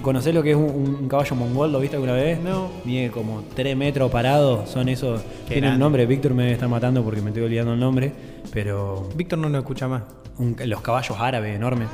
¿Conocés 0.04 0.36
lo 0.36 0.44
que 0.44 0.52
es 0.52 0.56
un, 0.56 0.98
un 1.02 1.08
caballo 1.08 1.36
mongol? 1.36 1.72
¿Lo 1.72 1.80
viste 1.80 1.96
alguna 1.96 2.14
vez? 2.14 2.40
No. 2.40 2.70
Mide 2.86 3.10
como 3.10 3.44
3 3.56 3.76
metros 3.78 4.12
parado. 4.12 4.66
Son 4.68 4.88
esos. 4.90 5.22
Qué 5.48 5.54
Tiene 5.56 5.72
un 5.74 5.80
nombre. 5.80 6.06
Víctor 6.06 6.34
me 6.34 6.52
está 6.52 6.68
matando 6.68 7.04
porque 7.04 7.22
me 7.22 7.30
estoy 7.30 7.44
olvidando 7.44 7.74
el 7.74 7.80
nombre. 7.80 8.12
Pero 8.52 9.08
Víctor 9.16 9.40
no 9.40 9.50
nos 9.50 9.60
escucha 9.62 9.88
más. 9.88 10.04
un- 10.40 10.56
los 10.66 10.82
caballos 10.82 11.16
árabes 11.20 11.56
enormes. 11.56 11.88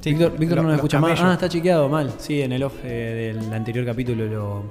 Sí, 0.00 0.10
Víctor, 0.12 0.38
Víctor 0.38 0.56
lo- 0.58 0.62
no 0.62 0.68
los 0.68 0.76
escucha 0.76 1.00
más. 1.00 1.20
Ah, 1.20 1.32
está 1.34 1.48
chequeado 1.48 1.88
mal. 1.88 2.12
Sí, 2.18 2.40
en 2.42 2.52
el 2.52 2.62
off 2.62 2.74
eh, 2.84 3.32
del 3.34 3.52
anterior 3.52 3.84
capítulo 3.84 4.24
lo, 4.26 4.62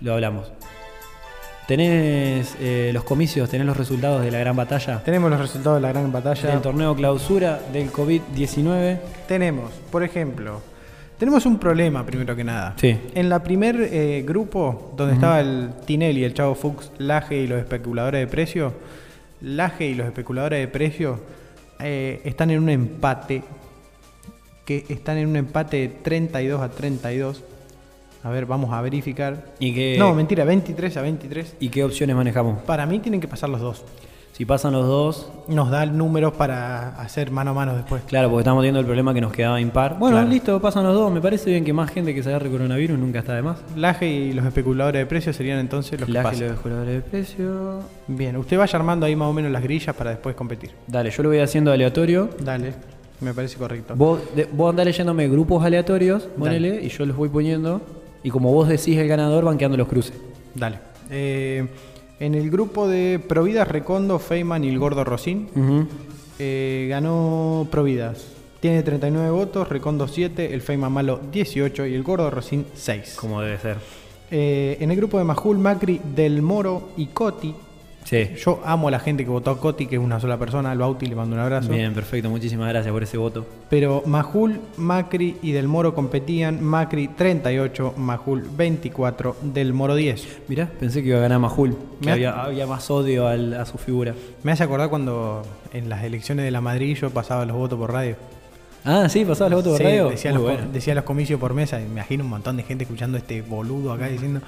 lo 0.00 0.12
hablamos. 0.14 0.50
Tenés 1.66 2.56
eh, 2.60 2.90
los 2.92 3.02
comicios, 3.02 3.50
tenés 3.50 3.66
los 3.66 3.76
resultados 3.76 4.22
de 4.22 4.30
la 4.30 4.38
gran 4.38 4.54
batalla. 4.54 5.02
Tenemos 5.02 5.30
los 5.30 5.40
resultados 5.40 5.78
de 5.78 5.82
la 5.82 5.88
gran 5.88 6.12
batalla. 6.12 6.50
Del 6.50 6.60
torneo 6.60 6.94
clausura 6.94 7.60
del 7.72 7.90
COVID-19. 7.90 8.98
Tenemos, 9.26 9.72
por 9.90 10.04
ejemplo, 10.04 10.60
tenemos 11.18 11.44
un 11.44 11.58
problema 11.58 12.06
primero 12.06 12.36
que 12.36 12.44
nada. 12.44 12.74
Sí. 12.76 12.96
En 13.14 13.28
la 13.28 13.42
primer 13.42 13.80
eh, 13.80 14.22
grupo, 14.24 14.92
donde 14.96 15.14
estaba 15.14 15.40
el 15.40 15.70
Tinelli, 15.84 16.22
el 16.22 16.34
Chavo 16.34 16.54
Fuchs, 16.54 16.92
Laje 16.98 17.38
y 17.38 17.46
los 17.48 17.58
especuladores 17.58 18.20
de 18.20 18.26
precios, 18.26 18.72
Laje 19.40 19.86
y 19.86 19.94
los 19.94 20.06
especuladores 20.06 20.60
de 20.60 20.68
precios 20.68 21.18
eh, 21.80 22.20
están 22.24 22.50
en 22.50 22.62
un 22.62 22.68
empate, 22.68 23.42
que 24.64 24.84
están 24.88 25.16
en 25.16 25.28
un 25.28 25.36
empate 25.36 25.76
de 25.78 25.88
32 25.88 26.60
a 26.60 26.68
32. 26.68 27.42
A 28.26 28.30
ver, 28.30 28.44
vamos 28.44 28.72
a 28.72 28.80
verificar. 28.82 29.52
¿Y 29.60 29.72
qué, 29.72 29.96
No, 30.00 30.12
mentira, 30.12 30.44
23 30.44 30.96
a 30.96 31.02
23. 31.02 31.56
¿Y 31.60 31.68
qué 31.68 31.84
opciones 31.84 32.16
manejamos? 32.16 32.60
Para 32.64 32.84
mí 32.84 32.98
tienen 32.98 33.20
que 33.20 33.28
pasar 33.28 33.48
los 33.48 33.60
dos. 33.60 33.84
Si 34.32 34.44
pasan 34.44 34.72
los 34.72 34.84
dos, 34.86 35.30
Nos 35.46 35.70
da 35.70 35.86
números 35.86 36.32
para 36.34 36.88
hacer 37.00 37.30
mano 37.30 37.52
a 37.52 37.54
mano 37.54 37.74
después. 37.76 38.02
claro, 38.02 38.28
porque 38.28 38.40
estamos 38.40 38.62
viendo 38.62 38.80
el 38.80 38.84
problema 38.84 39.14
que 39.14 39.20
nos 39.20 39.32
quedaba 39.32 39.60
impar. 39.60 39.96
Bueno, 39.98 40.16
Claro. 40.16 40.28
listo, 40.28 40.60
pasan 40.60 40.82
los 40.84 40.94
dos. 40.94 41.10
Me 41.12 41.20
parece 41.20 41.50
bien 41.50 41.64
que 41.64 41.72
más 41.72 41.88
gente 41.90 42.12
que 42.14 42.22
se 42.22 42.30
agarre 42.30 42.50
coronavirus 42.50 42.98
nunca 42.98 43.20
está 43.20 43.34
de 43.34 43.42
más. 43.42 43.58
Laje 43.76 44.06
y 44.08 44.32
los 44.32 44.44
especuladores 44.44 45.00
de 45.02 45.06
precios 45.06 45.36
serían 45.36 45.60
entonces 45.60 45.98
los 46.00 46.06
que 46.08 46.12
La 46.12 46.24
pasan. 46.24 46.48
los 46.48 46.58
jugadores 46.58 46.94
de 46.96 47.00
precio. 47.00 47.80
Bien, 48.08 48.36
usted 48.36 48.58
vaya 48.58 48.76
armando 48.76 49.06
ahí 49.06 49.14
más 49.14 49.28
o 49.28 49.32
menos 49.32 49.52
las 49.52 49.62
grillas 49.62 49.94
para 49.94 50.10
después 50.10 50.34
competir. 50.34 50.72
Dale, 50.88 51.10
yo 51.10 51.22
lo 51.22 51.28
voy 51.28 51.38
haciendo 51.38 51.70
aleatorio. 51.70 52.28
Dale. 52.40 52.74
Me 53.20 53.32
parece 53.32 53.56
correcto. 53.56 53.94
Vos, 53.96 54.20
de- 54.36 54.44
vos 54.52 54.68
andás 54.68 54.84
leyéndome 54.84 55.26
grupos 55.28 55.64
aleatorios, 55.64 56.24
ponele, 56.38 56.82
y 56.84 56.88
yo 56.90 57.06
los 57.06 57.16
voy 57.16 57.30
poniendo. 57.30 57.80
Y 58.22 58.30
como 58.30 58.52
vos 58.52 58.68
decís 58.68 58.96
el 58.96 59.08
ganador, 59.08 59.44
van 59.44 59.58
quedando 59.58 59.76
los 59.76 59.88
cruces. 59.88 60.14
Dale. 60.54 60.78
Eh, 61.10 61.66
en 62.18 62.34
el 62.34 62.50
grupo 62.50 62.88
de 62.88 63.18
Providas, 63.18 63.68
Recondo, 63.68 64.18
Feynman 64.18 64.64
y 64.64 64.68
el 64.68 64.78
Gordo 64.78 65.04
Rosín, 65.04 65.48
eh, 66.38 66.86
ganó 66.88 67.68
Providas. 67.70 68.26
Tiene 68.60 68.82
39 68.82 69.30
votos, 69.30 69.68
Recondo 69.68 70.08
7, 70.08 70.54
el 70.54 70.62
Feynman 70.62 70.92
Malo 70.92 71.20
18 71.30 71.86
y 71.86 71.94
el 71.94 72.02
Gordo 72.02 72.30
Rosín 72.30 72.66
6. 72.74 73.16
Como 73.20 73.42
debe 73.42 73.58
ser. 73.58 73.76
Eh, 74.30 74.78
en 74.80 74.90
el 74.90 74.96
grupo 74.96 75.18
de 75.18 75.24
Majul, 75.24 75.58
Macri, 75.58 76.00
Del 76.14 76.42
Moro 76.42 76.88
y 76.96 77.06
Coti. 77.06 77.54
Sí. 78.08 78.30
Yo 78.36 78.60
amo 78.64 78.86
a 78.86 78.92
la 78.92 79.00
gente 79.00 79.24
que 79.24 79.30
votó 79.30 79.50
a 79.50 79.58
Coti, 79.58 79.86
que 79.88 79.96
es 79.96 80.00
una 80.00 80.20
sola 80.20 80.38
persona, 80.38 80.70
al 80.70 80.78
Bauti 80.78 81.06
le 81.06 81.16
mando 81.16 81.34
un 81.34 81.42
abrazo. 81.42 81.70
Bien, 81.72 81.92
perfecto. 81.92 82.30
Muchísimas 82.30 82.68
gracias 82.68 82.92
por 82.92 83.02
ese 83.02 83.18
voto. 83.18 83.44
Pero 83.68 84.04
Majul, 84.06 84.60
Macri 84.76 85.36
y 85.42 85.50
Del 85.50 85.66
Moro 85.66 85.92
competían. 85.92 86.62
Macri 86.62 87.08
38, 87.08 87.94
Majul 87.96 88.48
24, 88.56 89.36
Del 89.42 89.72
Moro 89.72 89.96
10. 89.96 90.38
Mirá, 90.46 90.70
pensé 90.78 91.02
que 91.02 91.08
iba 91.08 91.18
a 91.18 91.22
ganar 91.22 91.40
Majul. 91.40 91.76
Que 92.00 92.12
había, 92.12 92.40
había 92.44 92.66
más 92.68 92.88
odio 92.92 93.26
al- 93.26 93.54
a 93.54 93.66
su 93.66 93.76
figura. 93.76 94.14
Me 94.44 94.52
hace 94.52 94.62
acordar 94.62 94.88
cuando 94.88 95.42
en 95.72 95.88
las 95.88 96.04
elecciones 96.04 96.44
de 96.44 96.52
la 96.52 96.60
Madrid 96.60 96.96
yo 96.96 97.10
pasaba 97.10 97.44
los 97.44 97.56
votos 97.56 97.76
por 97.76 97.92
radio. 97.92 98.14
Ah, 98.84 99.08
sí, 99.08 99.24
pasaba 99.24 99.50
los 99.50 99.64
votos 99.64 99.78
Sí, 99.78 99.82
radio. 99.82 100.10
Decía, 100.10 100.30
los, 100.30 100.42
bueno. 100.42 100.60
decía 100.72 100.94
los 100.94 101.02
comicios 101.02 101.40
por 101.40 101.54
mesa. 101.54 101.78
Me 101.78 101.86
imagino 101.86 102.22
un 102.22 102.30
montón 102.30 102.56
de 102.56 102.62
gente 102.62 102.84
escuchando 102.84 103.18
este 103.18 103.42
boludo 103.42 103.92
acá 103.92 104.06
diciendo: 104.06 104.42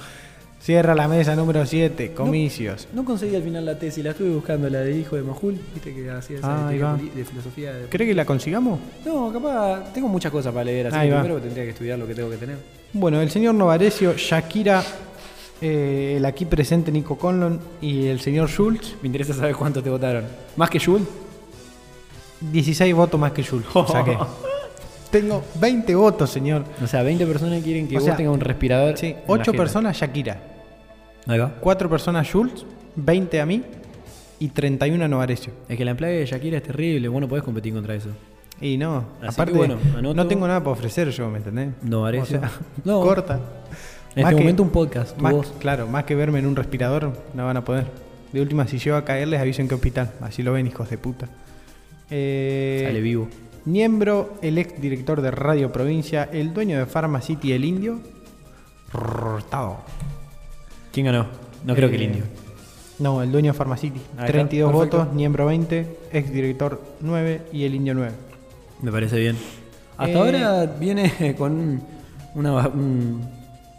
Cierra 0.60 0.94
la 0.94 1.08
mesa 1.08 1.34
número 1.36 1.64
7, 1.64 2.12
comicios. 2.12 2.88
No 2.92 3.04
conseguí 3.04 3.34
al 3.36 3.42
final 3.42 3.64
la 3.64 3.78
tesis, 3.78 4.04
la 4.04 4.10
estuve 4.10 4.30
buscando, 4.30 4.68
la 4.68 4.80
de 4.80 4.98
hijo 4.98 5.16
de 5.16 5.22
Majul. 5.22 5.58
Viste 5.72 5.94
que 5.94 6.10
hacía 6.10 6.38
esa 6.38 6.68
Ah, 6.68 6.70
de, 6.70 7.24
filosofía. 7.24 7.72
De... 7.72 7.86
¿Cree 7.88 8.06
que 8.08 8.14
la 8.14 8.24
consigamos? 8.24 8.78
No, 9.06 9.32
capaz, 9.32 9.92
tengo 9.94 10.08
muchas 10.08 10.30
cosas 10.32 10.52
para 10.52 10.64
leer, 10.64 10.88
así 10.88 10.98
que 11.08 11.14
primero 11.14 11.40
tendría 11.40 11.64
que 11.64 11.70
estudiar 11.70 11.98
lo 11.98 12.06
que 12.06 12.14
tengo 12.14 12.28
que 12.28 12.36
tener. 12.36 12.56
Bueno, 12.92 13.20
el 13.20 13.30
señor 13.30 13.54
Novarecio, 13.54 14.14
Shakira, 14.16 14.82
eh, 15.62 16.14
el 16.18 16.24
aquí 16.24 16.44
presente 16.44 16.90
Nico 16.90 17.16
Conlon 17.16 17.60
y 17.80 18.06
el 18.06 18.20
señor 18.20 18.48
Schultz, 18.48 18.96
Me 19.00 19.06
interesa 19.06 19.34
saber 19.34 19.54
cuántos 19.54 19.82
te 19.82 19.90
votaron. 19.90 20.24
¿Más 20.56 20.68
que 20.68 20.80
Jul? 20.80 21.06
16 22.40 22.94
votos 22.94 23.18
más 23.18 23.32
que 23.32 23.42
Schultz. 23.42 23.68
Saqué. 23.90 24.18
Tengo 25.10 25.42
20 25.60 25.94
votos, 25.94 26.30
señor. 26.30 26.64
O 26.82 26.86
sea, 26.86 27.02
20 27.02 27.24
personas 27.26 27.62
quieren 27.62 27.88
que 27.88 27.96
O 27.96 28.00
vos 28.00 28.04
sea, 28.06 28.16
tengas 28.16 28.34
un 28.34 28.40
respirador. 28.40 28.96
Sí, 28.98 29.06
en 29.08 29.14
la 29.14 29.20
8 29.26 29.52
jeta. 29.52 29.56
personas 29.62 29.96
Shakira, 29.96 30.36
Ahí 31.26 31.38
va. 31.38 31.52
4 31.60 31.88
personas 31.88 32.26
Schultz, 32.26 32.64
20 32.96 33.40
a 33.40 33.46
mí 33.46 33.62
y 34.38 34.48
31 34.48 35.04
a 35.04 35.08
Novarecio. 35.08 35.52
Es 35.68 35.76
que 35.78 35.84
la 35.84 35.94
plaga 35.94 36.12
de 36.14 36.26
Shakira 36.26 36.58
es 36.58 36.62
terrible, 36.62 37.08
vos 37.08 37.20
no 37.20 37.28
podés 37.28 37.42
competir 37.44 37.72
contra 37.72 37.94
eso. 37.94 38.08
Y 38.60 38.76
no, 38.76 39.04
Así 39.22 39.28
aparte, 39.34 39.52
que 39.52 39.58
bueno, 39.58 39.76
anoto- 39.96 40.14
no 40.14 40.26
tengo 40.26 40.46
nada 40.46 40.60
para 40.60 40.72
ofrecer 40.72 41.10
yo, 41.10 41.28
¿me 41.30 41.38
entendés? 41.38 41.68
Novarecio. 41.82 42.38
O 42.38 42.40
sea, 42.40 42.50
No. 42.84 43.00
corta. 43.00 43.34
En 44.16 44.22
Más 44.24 44.32
este 44.32 44.36
que- 44.36 44.40
momento 44.40 44.62
un 44.64 44.70
podcast, 44.70 45.16
tu 45.16 45.22
más- 45.22 45.32
voz. 45.32 45.54
Claro, 45.60 45.86
más 45.86 46.04
que 46.04 46.14
verme 46.16 46.40
en 46.40 46.46
un 46.46 46.56
respirador, 46.56 47.12
no 47.34 47.46
van 47.46 47.56
a 47.56 47.64
poder. 47.64 47.86
De 48.32 48.40
última, 48.42 48.66
si 48.66 48.78
llego 48.78 48.96
a 48.96 49.04
caer, 49.04 49.28
les 49.28 49.40
aviso 49.40 49.62
en 49.62 49.68
qué 49.68 49.74
hospital. 49.74 50.10
Así 50.20 50.42
lo 50.42 50.52
ven, 50.52 50.66
hijos 50.66 50.90
de 50.90 50.98
puta. 50.98 51.28
Eh, 52.10 52.82
Sale 52.86 53.00
vivo. 53.00 53.28
Niembro, 53.64 54.34
el 54.42 54.58
ex 54.58 54.80
director 54.80 55.20
de 55.20 55.30
Radio 55.30 55.70
Provincia, 55.72 56.28
el 56.32 56.52
dueño 56.54 56.78
de 56.78 56.86
Pharma 56.86 57.20
City, 57.20 57.52
el 57.52 57.64
indio. 57.64 58.00
Rortado. 58.92 59.78
¿Quién 60.92 61.06
ganó? 61.06 61.26
No 61.64 61.74
creo 61.74 61.90
que 61.90 61.96
el 61.96 62.02
Eh, 62.02 62.04
indio. 62.06 62.24
No, 62.98 63.22
el 63.22 63.30
dueño 63.30 63.52
de 63.52 63.58
Pharma 63.58 63.76
City. 63.76 64.00
Ahí 64.16 64.26
está, 64.26 64.32
32 64.32 64.72
perfecto. 64.72 64.98
votos, 64.98 65.14
Niembro 65.14 65.46
20, 65.46 65.98
ex 66.12 66.32
director 66.32 66.82
9 67.00 67.42
y 67.52 67.64
el 67.64 67.74
indio 67.74 67.94
9. 67.94 68.12
Me 68.82 68.90
parece 68.90 69.18
bien. 69.18 69.36
Hasta 69.96 70.12
Eh, 70.12 70.16
ahora 70.18 70.66
viene 70.66 71.34
con 71.38 71.52
un- 71.52 71.82
una, 72.34 72.68
un- 72.68 73.20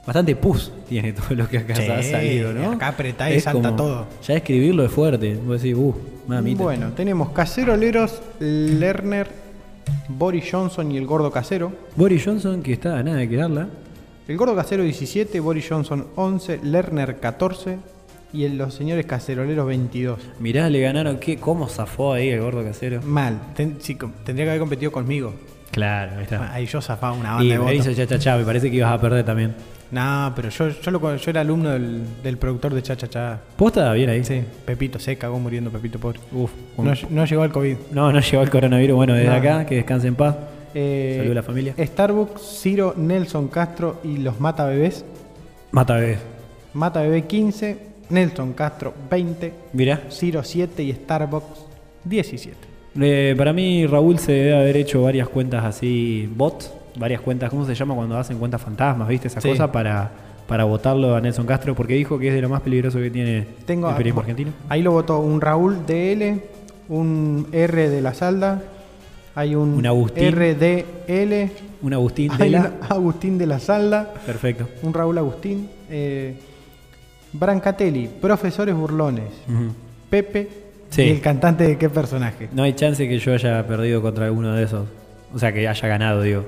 bastante 0.05 0.35
pus 0.35 0.71
tiene 0.87 1.13
todo 1.13 1.35
lo 1.35 1.47
que 1.47 1.57
acá 1.59 1.75
Sí, 1.75 1.83
ha 1.87 2.03
salido, 2.03 2.53
¿no? 2.53 2.71
acá 2.73 2.89
apretá 2.89 3.31
y 3.31 3.39
salta 3.39 3.75
todo. 3.75 4.07
Ya 4.27 4.35
escribirlo 4.35 4.83
es 4.85 4.91
fuerte. 4.91 5.35
Vos 5.35 5.61
decís, 5.61 5.75
uh, 5.77 5.93
mamita. 6.27 6.63
Bueno, 6.63 6.91
tenemos 6.93 7.29
Caceroleros, 7.29 8.21
Lerner, 8.39 9.27
Boris 10.09 10.45
Johnson 10.51 10.91
y 10.91 10.97
el 10.97 11.05
gordo 11.05 11.31
casero. 11.31 11.71
Boris 11.95 12.23
Johnson, 12.25 12.61
que 12.61 12.73
está 12.73 12.97
a 12.97 13.03
nada 13.03 13.17
de 13.17 13.29
quedarla. 13.29 13.67
El 14.27 14.37
gordo 14.37 14.55
casero 14.55 14.83
17, 14.83 15.39
Boris 15.39 15.67
Johnson 15.69 16.07
11, 16.15 16.59
Lerner 16.63 17.19
14 17.19 17.77
y 18.33 18.43
el- 18.43 18.57
los 18.57 18.73
señores 18.73 19.05
caceroleros 19.05 19.65
22. 19.67 20.19
Mirá, 20.39 20.69
le 20.69 20.81
ganaron. 20.81 21.17
¿qué? 21.19 21.37
¿Cómo 21.37 21.67
zafó 21.67 22.13
ahí 22.13 22.29
el 22.29 22.41
gordo 22.41 22.63
casero? 22.63 23.01
Mal, 23.03 23.39
ten- 23.55 23.77
sí, 23.79 23.95
com- 23.95 24.11
tendría 24.23 24.45
que 24.45 24.49
haber 24.51 24.59
competido 24.61 24.91
conmigo. 24.91 25.33
Claro, 25.71 26.13
ahí 26.17 26.23
está. 26.23 26.53
Ahí 26.53 26.65
yo 26.65 26.81
zafaba 26.81 27.13
una 27.13 27.29
banda 27.35 27.43
Y 27.45 27.49
de 27.49 27.53
me 27.53 27.59
votos. 27.59 27.75
hizo 27.87 27.93
cha 27.93 28.07
cha 28.07 28.19
cha, 28.19 28.37
me 28.37 28.43
parece 28.43 28.69
que 28.71 28.77
ibas 28.77 28.91
a 28.91 28.99
perder 28.99 29.23
también. 29.25 29.53
No, 29.91 30.31
pero 30.35 30.49
yo, 30.49 30.69
yo, 30.69 30.91
lo- 30.91 31.15
yo 31.15 31.29
era 31.31 31.41
alumno 31.41 31.69
del, 31.71 32.01
del 32.21 32.37
productor 32.37 32.73
de 32.75 32.83
Cha 32.83 32.95
Cha 32.95 33.07
Cha. 33.07 33.39
¿Posta? 33.55 33.91
Bien 33.93 34.09
ahí. 34.09 34.23
Sí, 34.23 34.43
Pepito, 34.65 34.99
se 34.99 35.17
cagó 35.17 35.39
muriendo 35.39 35.71
Pepito 35.71 35.97
pobre. 35.99 36.19
Uf. 36.31 36.51
No, 36.77 36.93
no 37.09 37.25
llegó 37.25 37.41
al 37.41 37.51
COVID. 37.51 37.75
No, 37.91 38.11
no 38.11 38.19
llegó 38.19 38.43
el 38.43 38.49
coronavirus. 38.51 38.95
Bueno, 38.95 39.13
desde 39.15 39.29
No. 39.29 39.35
acá, 39.35 39.65
que 39.65 39.75
descanse 39.75 40.07
en 40.07 40.13
paz. 40.15 40.35
Eh, 40.75 41.13
Saludos 41.17 41.31
a 41.31 41.35
la 41.35 41.43
familia. 41.43 41.73
Starbucks, 41.79 42.59
Ciro, 42.61 42.93
Nelson 42.97 43.47
Castro 43.47 43.99
y 44.03 44.17
los 44.17 44.39
Mata 44.39 44.65
Bebés. 44.65 45.03
Mata 45.71 45.95
bebé. 45.95 46.17
Mata 46.73 47.01
Bebé 47.01 47.23
15, 47.25 47.77
Nelson 48.09 48.53
Castro 48.53 48.93
20, 49.09 49.53
Mirá. 49.73 50.01
Ciro 50.11 50.43
7 50.43 50.83
y 50.83 50.93
Starbucks 50.93 51.65
17. 52.03 52.55
Eh, 52.99 53.35
para 53.37 53.53
mí, 53.53 53.85
Raúl 53.85 54.19
se 54.19 54.31
debe 54.31 54.55
haber 54.57 54.77
hecho 54.77 55.03
varias 55.03 55.27
cuentas 55.29 55.63
así, 55.65 56.29
bots, 56.35 56.71
varias 56.97 57.21
cuentas, 57.21 57.49
¿cómo 57.49 57.65
se 57.65 57.75
llama 57.75 57.95
cuando 57.95 58.17
hacen 58.17 58.37
cuentas 58.37 58.61
fantasmas? 58.61 59.07
¿Viste 59.07 59.27
esa 59.27 59.41
Sí. 59.41 59.49
cosa? 59.49 59.71
Para, 59.71 60.09
para 60.47 60.63
votarlo 60.63 61.15
a 61.15 61.21
Nelson 61.21 61.45
Castro, 61.45 61.75
porque 61.75 61.93
dijo 61.93 62.17
que 62.17 62.29
es 62.29 62.33
de 62.33 62.41
lo 62.41 62.49
más 62.49 62.61
peligroso 62.61 62.97
que 62.99 63.11
tiene 63.11 63.45
Tengo 63.65 63.89
el 63.89 63.95
periodismo 63.95 64.21
argentino. 64.21 64.51
Ahí 64.69 64.81
lo 64.81 64.91
votó 64.91 65.19
un 65.19 65.39
Raúl 65.39 65.85
DL, 65.85 66.41
un 66.89 67.47
R 67.51 67.89
de 67.89 68.01
la 68.01 68.13
Salda, 68.13 68.61
hay 69.35 69.53
un, 69.55 69.75
Un 69.75 69.85
Agustín. 69.85 70.31
RDL, 70.35 71.51
Un 71.83 71.93
Agustín 71.93 72.31
hay 72.31 72.37
de 72.39 72.45
un 72.57 72.63
la. 72.63 72.73
Agustín 72.89 73.37
de 73.37 73.45
la 73.45 73.59
Salda, 73.59 74.13
Perfecto. 74.25 74.67
un 74.81 74.93
Raúl 74.93 75.17
Agustín, 75.19 75.69
eh, 75.89 76.35
Brancatelli, 77.31 78.07
profesores 78.19 78.73
burlones. 78.75 79.25
Pepe 80.09 80.49
Sí. 80.89 81.03
y 81.03 81.09
el 81.09 81.21
cantante 81.21 81.65
de 81.65 81.77
qué 81.77 81.89
personaje. 81.89 82.49
No 82.53 82.63
hay 82.63 82.73
chance 82.73 83.07
que 83.07 83.19
yo 83.19 83.33
haya 83.33 83.65
perdido 83.67 84.01
contra 84.01 84.25
alguno 84.25 84.53
de 84.53 84.63
esos. 84.63 84.87
O 85.33 85.37
sea, 85.39 85.53
que 85.53 85.67
haya 85.67 85.87
ganado, 85.87 86.21
digo. 86.23 86.43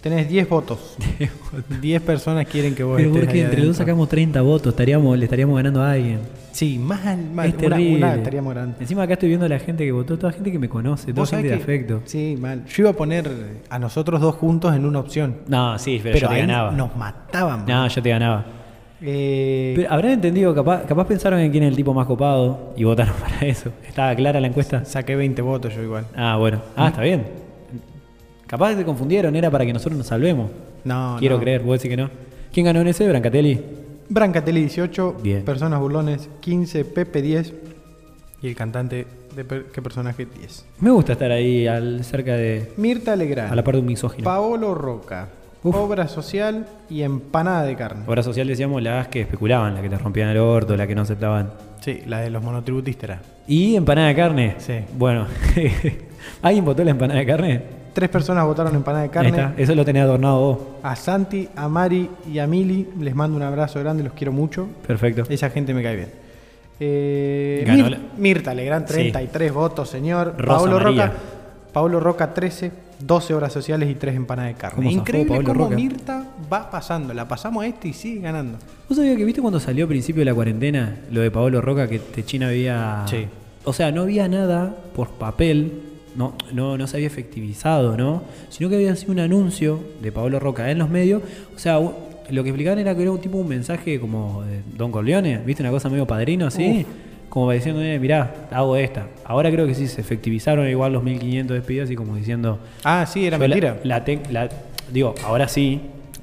Tenés 0.00 0.28
10 0.28 0.48
votos. 0.50 0.96
10 1.80 2.02
personas 2.02 2.46
quieren 2.46 2.74
que 2.74 2.82
vos 2.84 2.96
Pero 2.96 3.08
estés 3.08 3.24
porque 3.24 3.40
entre 3.40 3.56
dos 3.56 3.64
adentro. 3.64 3.84
sacamos 3.84 4.08
30 4.10 4.40
votos, 4.42 4.72
estaríamos, 4.74 5.16
le 5.18 5.24
estaríamos 5.24 5.56
ganando 5.56 5.82
a 5.82 5.92
alguien. 5.92 6.18
Sí, 6.52 6.78
mal, 6.78 7.18
mal. 7.32 7.46
es 7.48 7.54
Una- 7.54 7.62
terrible. 7.62 7.96
Una, 7.96 8.14
estaríamos 8.16 8.54
grande. 8.54 8.76
Encima 8.80 9.02
acá 9.02 9.14
estoy 9.14 9.28
viendo 9.30 9.46
a 9.46 9.48
la 9.48 9.58
gente 9.58 9.82
que 9.84 9.92
votó, 9.92 10.18
toda 10.18 10.32
gente 10.32 10.52
que 10.52 10.58
me 10.58 10.68
conoce, 10.68 11.06
toda 11.12 11.22
¿Vos 11.22 11.30
gente 11.30 11.48
de 11.48 11.56
que- 11.56 11.62
afecto. 11.62 12.02
Sí, 12.04 12.36
mal. 12.38 12.66
Yo 12.66 12.82
iba 12.82 12.90
a 12.90 12.92
poner 12.94 13.30
a 13.70 13.78
nosotros 13.78 14.20
dos 14.20 14.34
juntos 14.34 14.74
en 14.76 14.84
una 14.84 15.00
opción. 15.00 15.36
No, 15.48 15.78
sí, 15.78 15.98
pero, 16.02 16.14
Pero, 16.14 16.28
yo 16.28 16.34
te 16.34 16.40
ganaba. 16.40 16.70
nos 16.72 16.94
matábamos. 16.96 17.66
No, 17.66 17.88
yo 17.88 18.02
te 18.02 18.08
ganaba. 18.10 18.44
Eh, 19.02 19.72
Pero 19.76 19.90
habrán 19.92 20.12
entendido, 20.12 20.54
capaz, 20.54 20.84
capaz 20.86 21.06
pensaron 21.06 21.40
en 21.40 21.50
quién 21.50 21.64
es 21.64 21.70
el 21.70 21.76
tipo 21.76 21.92
más 21.92 22.06
copado 22.06 22.72
y 22.76 22.84
votaron 22.84 23.14
para 23.20 23.46
eso. 23.46 23.70
¿Estaba 23.86 24.14
clara 24.14 24.40
la 24.40 24.46
encuesta? 24.48 24.84
saqué 24.84 25.16
20 25.16 25.42
votos 25.42 25.74
yo 25.74 25.82
igual. 25.82 26.06
Ah, 26.16 26.36
bueno. 26.38 26.60
Ah, 26.76 26.88
está 26.88 27.02
bien. 27.02 27.24
Capaz 28.46 28.74
se 28.76 28.84
confundieron, 28.84 29.34
era 29.36 29.50
para 29.50 29.64
que 29.66 29.72
nosotros 29.72 29.98
nos 29.98 30.06
salvemos. 30.06 30.50
No, 30.84 31.16
Quiero 31.18 31.36
no. 31.36 31.40
creer, 31.42 31.62
vos 31.62 31.78
decís 31.78 31.90
que 31.90 31.96
no. 31.96 32.10
¿Quién 32.52 32.66
ganó 32.66 32.80
en 32.80 32.88
ese? 32.88 33.08
Brancatelli. 33.08 33.60
Brancatelli 34.08 34.60
18, 34.60 35.16
Bien. 35.22 35.44
Personas 35.44 35.80
Burlones 35.80 36.28
15, 36.40 36.84
Pepe 36.84 37.22
10 37.22 37.54
y 38.42 38.48
el 38.48 38.54
cantante 38.54 39.06
de 39.34 39.44
per- 39.44 39.64
qué 39.72 39.80
personaje 39.82 40.26
10. 40.26 40.66
Me 40.80 40.90
gusta 40.90 41.12
estar 41.14 41.32
ahí 41.32 41.66
al, 41.66 42.04
cerca 42.04 42.34
de. 42.36 42.70
Mirta 42.76 43.16
Legrand, 43.16 43.50
a 43.50 43.56
la 43.56 43.64
par 43.64 43.74
de 43.74 43.80
un 43.80 43.86
misógino. 43.86 44.24
Paolo 44.24 44.74
Roca, 44.74 45.28
Uf. 45.64 45.74
Obra 45.74 46.06
Social 46.08 46.66
y 46.88 47.02
Empanada 47.02 47.62
de 47.64 47.74
Carne. 47.74 48.04
Obra 48.06 48.22
social 48.22 48.46
decíamos 48.46 48.82
las 48.82 49.08
que 49.08 49.22
especulaban, 49.22 49.72
las 49.74 49.82
que 49.82 49.88
te 49.88 49.98
rompían 49.98 50.28
el 50.28 50.36
orto, 50.38 50.76
las 50.76 50.86
que 50.86 50.94
no 50.94 51.02
aceptaban. 51.02 51.50
Sí, 51.80 52.02
la 52.06 52.20
de 52.20 52.30
los 52.30 52.42
monotributistas 52.42 53.04
era. 53.10 53.20
¿Y 53.46 53.74
empanada 53.74 54.08
de 54.08 54.14
carne? 54.14 54.54
Sí. 54.58 54.74
Bueno, 54.96 55.26
¿alguien 56.42 56.64
votó 56.64 56.84
la 56.84 56.90
empanada 56.92 57.18
de 57.20 57.26
carne? 57.26 57.62
Tres 57.94 58.08
personas 58.10 58.44
votaron 58.44 58.74
Empanada 58.74 59.02
de 59.04 59.08
Ahí 59.08 59.12
Carne. 59.12 59.28
está. 59.28 59.54
Eso 59.56 59.74
lo 59.74 59.84
tenés 59.84 60.02
adornado 60.02 60.40
vos. 60.40 60.58
A 60.82 60.96
Santi, 60.96 61.48
a 61.54 61.68
Mari 61.68 62.10
y 62.32 62.40
a 62.40 62.46
Mili 62.48 62.88
les 63.00 63.14
mando 63.14 63.36
un 63.36 63.42
abrazo 63.44 63.78
grande, 63.78 64.02
los 64.02 64.14
quiero 64.14 64.32
mucho. 64.32 64.66
Perfecto. 64.86 65.22
Esa 65.28 65.48
gente 65.50 65.72
me 65.72 65.82
cae 65.82 65.96
bien. 65.96 66.08
Eh, 66.80 67.62
Ganó 67.66 67.84
Mir- 67.84 67.90
la- 67.90 67.98
Mirta 68.18 68.52
Legrand, 68.52 68.86
Sí. 68.88 68.94
33 68.94 69.52
votos, 69.52 69.88
señor. 69.88 70.34
Rosa 70.36 70.58
Paolo 70.58 70.80
María. 70.80 71.06
Roca, 71.06 71.18
Paolo 71.72 72.00
Roca, 72.00 72.34
13, 72.34 72.72
12 73.00 73.34
obras 73.34 73.52
sociales 73.52 73.90
y 73.90 73.94
3 73.94 74.16
empanadas 74.16 74.54
de 74.54 74.58
carne. 74.60 74.76
¿Cómo 74.76 74.90
zafó 74.90 75.00
Increíble 75.00 75.44
cómo 75.44 75.64
Roca? 75.64 75.76
Mirta 75.76 76.26
va 76.52 76.70
pasando. 76.70 77.14
La 77.14 77.26
pasamos 77.28 77.64
a 77.64 77.66
este 77.66 77.88
y 77.88 77.92
sigue 77.92 78.20
ganando. 78.20 78.58
¿Vos 78.88 78.96
sabías 78.96 79.16
que 79.16 79.24
viste 79.24 79.40
cuando 79.40 79.60
salió 79.60 79.86
a 79.86 79.88
principio 79.88 80.20
de 80.20 80.26
la 80.26 80.34
cuarentena 80.34 80.96
lo 81.10 81.20
de 81.20 81.30
Paolo 81.30 81.60
Roca 81.60 81.88
que 81.88 81.98
Techina 81.98 82.48
había. 82.48 83.04
Sí. 83.06 83.26
O 83.64 83.72
sea, 83.72 83.92
no 83.92 84.02
había 84.02 84.28
nada 84.28 84.76
por 84.94 85.08
papel 85.10 85.72
no, 86.14 86.34
no, 86.52 86.78
no 86.78 86.86
se 86.86 86.96
había 86.96 87.06
efectivizado, 87.06 87.96
¿no? 87.96 88.22
Sino 88.48 88.68
que 88.68 88.76
había 88.76 88.94
sido 88.96 89.12
un 89.12 89.20
anuncio 89.20 89.80
de 90.00 90.12
Pablo 90.12 90.38
Roca 90.38 90.70
en 90.70 90.78
los 90.78 90.88
medios. 90.88 91.22
O 91.54 91.58
sea, 91.58 91.78
lo 91.78 92.42
que 92.42 92.50
explicaban 92.50 92.78
era 92.78 92.94
que 92.94 93.02
era 93.02 93.10
un 93.10 93.20
tipo 93.20 93.38
un 93.38 93.48
mensaje 93.48 93.98
como 94.00 94.42
de 94.42 94.62
Don 94.76 94.92
Corleone, 94.92 95.38
¿viste? 95.38 95.62
Una 95.62 95.72
cosa 95.72 95.88
medio 95.88 96.06
padrino 96.06 96.46
así. 96.46 96.86
Como 97.28 97.50
diciendo, 97.50 97.82
eh, 97.82 97.98
mirá, 97.98 98.46
hago 98.52 98.76
esta. 98.76 99.06
Ahora 99.24 99.50
creo 99.50 99.66
que 99.66 99.74
sí, 99.74 99.88
se 99.88 100.00
efectivizaron 100.00 100.68
igual 100.68 100.92
los 100.92 101.02
1500 101.02 101.56
despidos 101.56 101.90
y 101.90 101.96
como 101.96 102.14
diciendo... 102.16 102.58
Ah, 102.84 103.06
sí, 103.06 103.26
era 103.26 103.38
la- 103.38 103.48
mentira. 103.48 103.80
La, 103.82 104.04
la- 104.30 104.48
digo, 104.92 105.14
ahora 105.24 105.48
sí, 105.48 105.80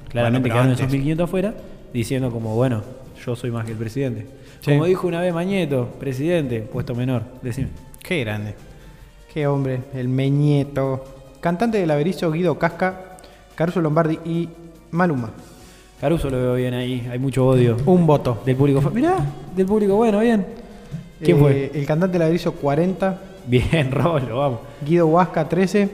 claramente 0.08 0.48
quedaron 0.48 0.68
antes. 0.70 0.80
esos 0.80 0.90
1500 0.92 1.24
afuera, 1.24 1.54
diciendo 1.92 2.30
como, 2.30 2.54
bueno, 2.56 2.82
yo 3.26 3.36
soy 3.36 3.50
más 3.50 3.66
que 3.66 3.72
el 3.72 3.78
presidente. 3.78 4.26
Sí. 4.60 4.70
Como 4.70 4.86
dijo 4.86 5.06
una 5.06 5.20
vez 5.20 5.34
Mañeto, 5.34 5.88
presidente, 6.00 6.60
puesto 6.60 6.94
menor, 6.94 7.22
decime. 7.42 7.68
Qué 8.02 8.20
grande. 8.20 8.54
Qué 9.34 9.46
hombre, 9.46 9.80
el 9.94 10.08
Meñeto. 10.08 11.04
Cantante 11.40 11.78
del 11.78 11.90
Averizo, 11.90 12.30
Guido 12.30 12.58
Casca, 12.58 13.18
Caruso 13.54 13.80
Lombardi 13.80 14.18
y 14.24 14.48
Maluma. 14.92 15.30
Caruso 16.00 16.30
lo 16.30 16.36
veo 16.38 16.54
bien 16.54 16.74
ahí, 16.74 17.06
hay 17.10 17.18
mucho 17.18 17.46
odio. 17.46 17.76
Un 17.86 18.06
voto. 18.06 18.40
Del 18.46 18.56
público. 18.56 18.80
Mirá, 18.94 19.16
del 19.54 19.66
público, 19.66 19.96
bueno, 19.96 20.20
bien. 20.20 20.44
¿Quién 21.22 21.36
Eh, 21.36 21.40
fue? 21.40 21.70
El 21.74 21.86
cantante 21.86 22.22
Averizo, 22.22 22.52
40. 22.52 23.18
Bien, 23.46 23.90
Rolo, 23.92 24.38
vamos. 24.38 24.60
Guido 24.84 25.06
Huasca, 25.06 25.48
13. 25.48 25.88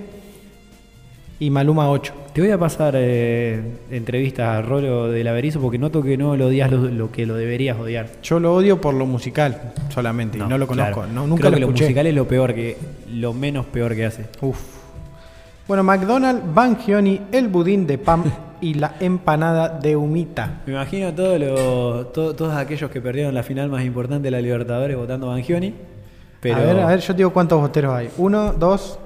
Y 1.40 1.50
Maluma, 1.50 1.88
8. 1.90 2.12
Te 2.32 2.40
voy 2.40 2.50
a 2.50 2.58
pasar 2.58 2.94
eh, 2.96 3.60
entrevistas 3.90 4.48
a 4.48 4.62
Rolo 4.62 5.08
del 5.08 5.26
Averizo 5.28 5.60
porque 5.60 5.78
noto 5.78 6.02
que 6.02 6.16
no 6.16 6.36
lo 6.36 6.46
odias 6.48 6.70
lo, 6.70 6.78
lo 6.88 7.10
que 7.12 7.26
lo 7.26 7.34
deberías 7.34 7.78
odiar. 7.78 8.08
Yo 8.22 8.38
lo 8.40 8.54
odio 8.54 8.80
por 8.80 8.94
lo 8.94 9.06
musical 9.06 9.72
solamente. 9.88 10.38
y 10.38 10.40
no 10.40 10.58
lo 10.58 10.66
conozco. 10.66 10.94
claro. 11.00 11.12
No, 11.12 11.26
nunca 11.26 11.42
Creo 11.48 11.50
lo 11.52 11.56
que 11.58 11.62
escuché. 11.62 11.82
lo 11.84 11.86
musical 11.88 12.06
es 12.08 12.14
lo 12.14 12.28
peor 12.28 12.54
que, 12.54 12.76
lo 13.12 13.32
menos 13.34 13.66
peor 13.66 13.94
que 13.94 14.04
hace. 14.06 14.26
Uf. 14.40 14.58
Bueno, 15.66 15.82
McDonald's, 15.84 16.42
Bangioni, 16.54 17.20
el 17.32 17.48
budín 17.48 17.86
de 17.86 17.98
pan 17.98 18.24
y 18.60 18.74
la 18.74 18.94
empanada 19.00 19.68
de 19.68 19.96
humita. 19.96 20.60
Me 20.66 20.72
imagino 20.72 21.12
todos 21.14 21.38
los, 21.40 22.12
to- 22.12 22.34
todos 22.34 22.54
aquellos 22.54 22.90
que 22.90 23.00
perdieron 23.00 23.34
la 23.34 23.42
final 23.42 23.68
más 23.68 23.84
importante 23.84 24.24
de 24.26 24.30
la 24.30 24.40
Libertadores 24.40 24.96
votando 24.96 25.26
a 25.26 25.30
Bangioni. 25.34 25.74
Pero 26.40 26.56
A 26.56 26.60
ver, 26.60 26.78
a 26.80 26.86
ver, 26.86 27.00
yo 27.00 27.06
te 27.08 27.16
digo 27.18 27.32
cuántos 27.32 27.60
voteros 27.60 27.94
hay. 27.94 28.10
1, 28.16 28.52
2, 28.54 28.98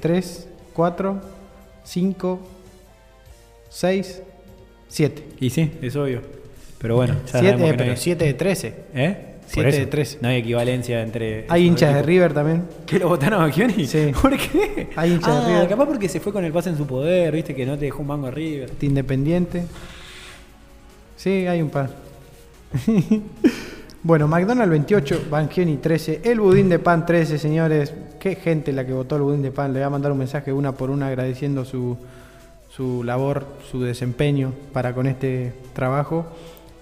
3, 0.00 0.48
4, 0.74 1.20
5, 1.84 2.40
6, 3.68 4.22
7. 4.88 5.24
Y 5.40 5.50
sí, 5.50 5.72
es 5.80 5.96
obvio. 5.96 6.22
Pero 6.78 6.96
bueno, 6.96 7.14
ya 7.26 7.38
7, 7.40 7.48
sabemos 7.48 7.62
que 7.62 7.70
no 7.72 7.76
pero 7.78 7.90
hay- 7.92 7.96
7 7.96 8.24
de 8.24 8.34
13. 8.34 8.74
¿Eh? 8.94 9.29
Por 9.52 9.64
siete 9.64 9.68
eso, 9.70 9.78
de 9.78 9.86
tres. 9.86 10.18
No 10.20 10.28
hay 10.28 10.36
equivalencia 10.36 11.02
entre. 11.02 11.44
Hay 11.48 11.66
hinchas 11.66 11.94
de. 11.94 12.02
River 12.02 12.32
también. 12.32 12.64
¿Que 12.86 13.00
lo 13.00 13.08
votaron 13.08 13.40
a 13.40 13.42
Bangioni? 13.44 13.84
Sí. 13.84 14.12
¿Por 14.22 14.36
qué? 14.36 14.90
Hay 14.94 15.14
hinchas 15.14 15.34
de 15.34 15.52
ah, 15.52 15.54
River. 15.54 15.68
capaz 15.68 15.86
porque 15.86 16.08
se 16.08 16.20
fue 16.20 16.32
con 16.32 16.44
el 16.44 16.52
pase 16.52 16.70
en 16.70 16.76
su 16.76 16.86
poder, 16.86 17.34
viste, 17.34 17.52
que 17.52 17.66
no 17.66 17.76
te 17.76 17.86
dejó 17.86 18.02
un 18.02 18.06
mango 18.06 18.28
a 18.28 18.30
River. 18.30 18.70
de 18.70 18.86
Independiente. 18.86 19.64
Sí, 21.16 21.48
hay 21.48 21.60
un 21.60 21.70
par. 21.70 21.90
bueno, 24.04 24.28
McDonald's 24.28 24.70
28, 24.70 25.26
Bangioni 25.28 25.78
13, 25.78 26.20
el 26.24 26.38
budín 26.38 26.68
de 26.68 26.78
pan 26.78 27.04
13, 27.04 27.36
señores. 27.36 27.92
Qué 28.20 28.36
gente 28.36 28.72
la 28.72 28.86
que 28.86 28.92
votó 28.92 29.16
el 29.16 29.22
budín 29.22 29.42
de 29.42 29.50
pan. 29.50 29.72
Le 29.72 29.80
voy 29.80 29.86
a 29.86 29.90
mandar 29.90 30.12
un 30.12 30.18
mensaje 30.18 30.52
una 30.52 30.72
por 30.72 30.90
una 30.90 31.08
agradeciendo 31.08 31.64
su, 31.64 31.98
su 32.68 33.02
labor, 33.02 33.46
su 33.68 33.82
desempeño 33.82 34.52
para 34.72 34.94
con 34.94 35.08
este 35.08 35.52
trabajo. 35.72 36.26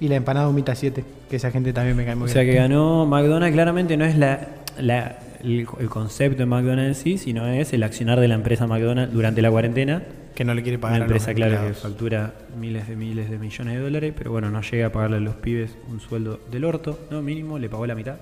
Y 0.00 0.09
la 0.09 0.17
empanada 0.17 0.49
humita 0.49 0.75
7, 0.75 1.05
que 1.28 1.37
esa 1.37 1.50
gente 1.50 1.73
también 1.73 1.97
me 1.97 2.05
cae 2.05 2.14
muy 2.14 2.26
O 2.26 2.33
sea 2.33 2.43
bien. 2.43 2.55
que 2.55 2.61
ganó 2.61 3.05
McDonald's, 3.07 3.52
claramente 3.55 3.97
no 3.97 4.05
es 4.05 4.17
la, 4.17 4.47
la- 4.78 5.19
el, 5.43 5.67
el 5.78 5.88
concepto 5.88 6.38
de 6.38 6.47
McDonald's 6.47 6.99
en 6.99 7.02
sí, 7.05 7.19
sino 7.19 7.47
es 7.47 7.73
el 7.73 7.83
accionar 7.83 8.19
de 8.21 8.26
la 8.28 8.35
empresa 8.35 8.67
McDonald's 8.67 9.12
durante 9.12 9.40
la 9.43 9.50
cuarentena. 9.50 10.02
Que 10.35 10.45
no 10.45 10.55
le 10.55 10.62
quiere 10.62 10.76
Una 10.76 10.83
pagar 10.83 10.97
a 10.97 10.99
los 11.07 11.07
empresa, 11.11 11.35
claro, 11.35 11.67
que 11.69 11.75
factura 11.75 12.33
miles 12.61 12.87
de 12.88 12.95
miles 12.95 13.28
de 13.28 13.38
millones 13.38 13.75
de 13.75 13.81
dólares, 13.81 14.12
pero 14.17 14.31
bueno, 14.31 14.50
no 14.50 14.61
llega 14.62 14.87
a 14.87 14.93
pagarle 14.93 15.17
a 15.17 15.21
los 15.21 15.35
pibes 15.37 15.76
un 15.90 15.99
sueldo 16.00 16.38
del 16.50 16.64
orto, 16.64 16.99
¿no? 17.11 17.23
Mínimo, 17.23 17.59
le 17.59 17.69
pagó 17.69 17.87
la 17.87 17.97
mitad. 17.97 18.17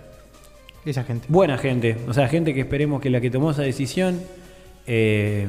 Esa 0.87 1.05
gente. 1.05 1.27
Buena 1.29 1.59
gente, 1.59 1.97
o 2.09 2.15
sea, 2.15 2.27
gente 2.29 2.55
que 2.55 2.61
esperemos 2.61 3.03
que 3.03 3.11
la 3.11 3.21
que 3.21 3.29
tomó 3.31 3.51
esa 3.51 3.63
decisión 3.63 4.21
eh, 4.87 5.47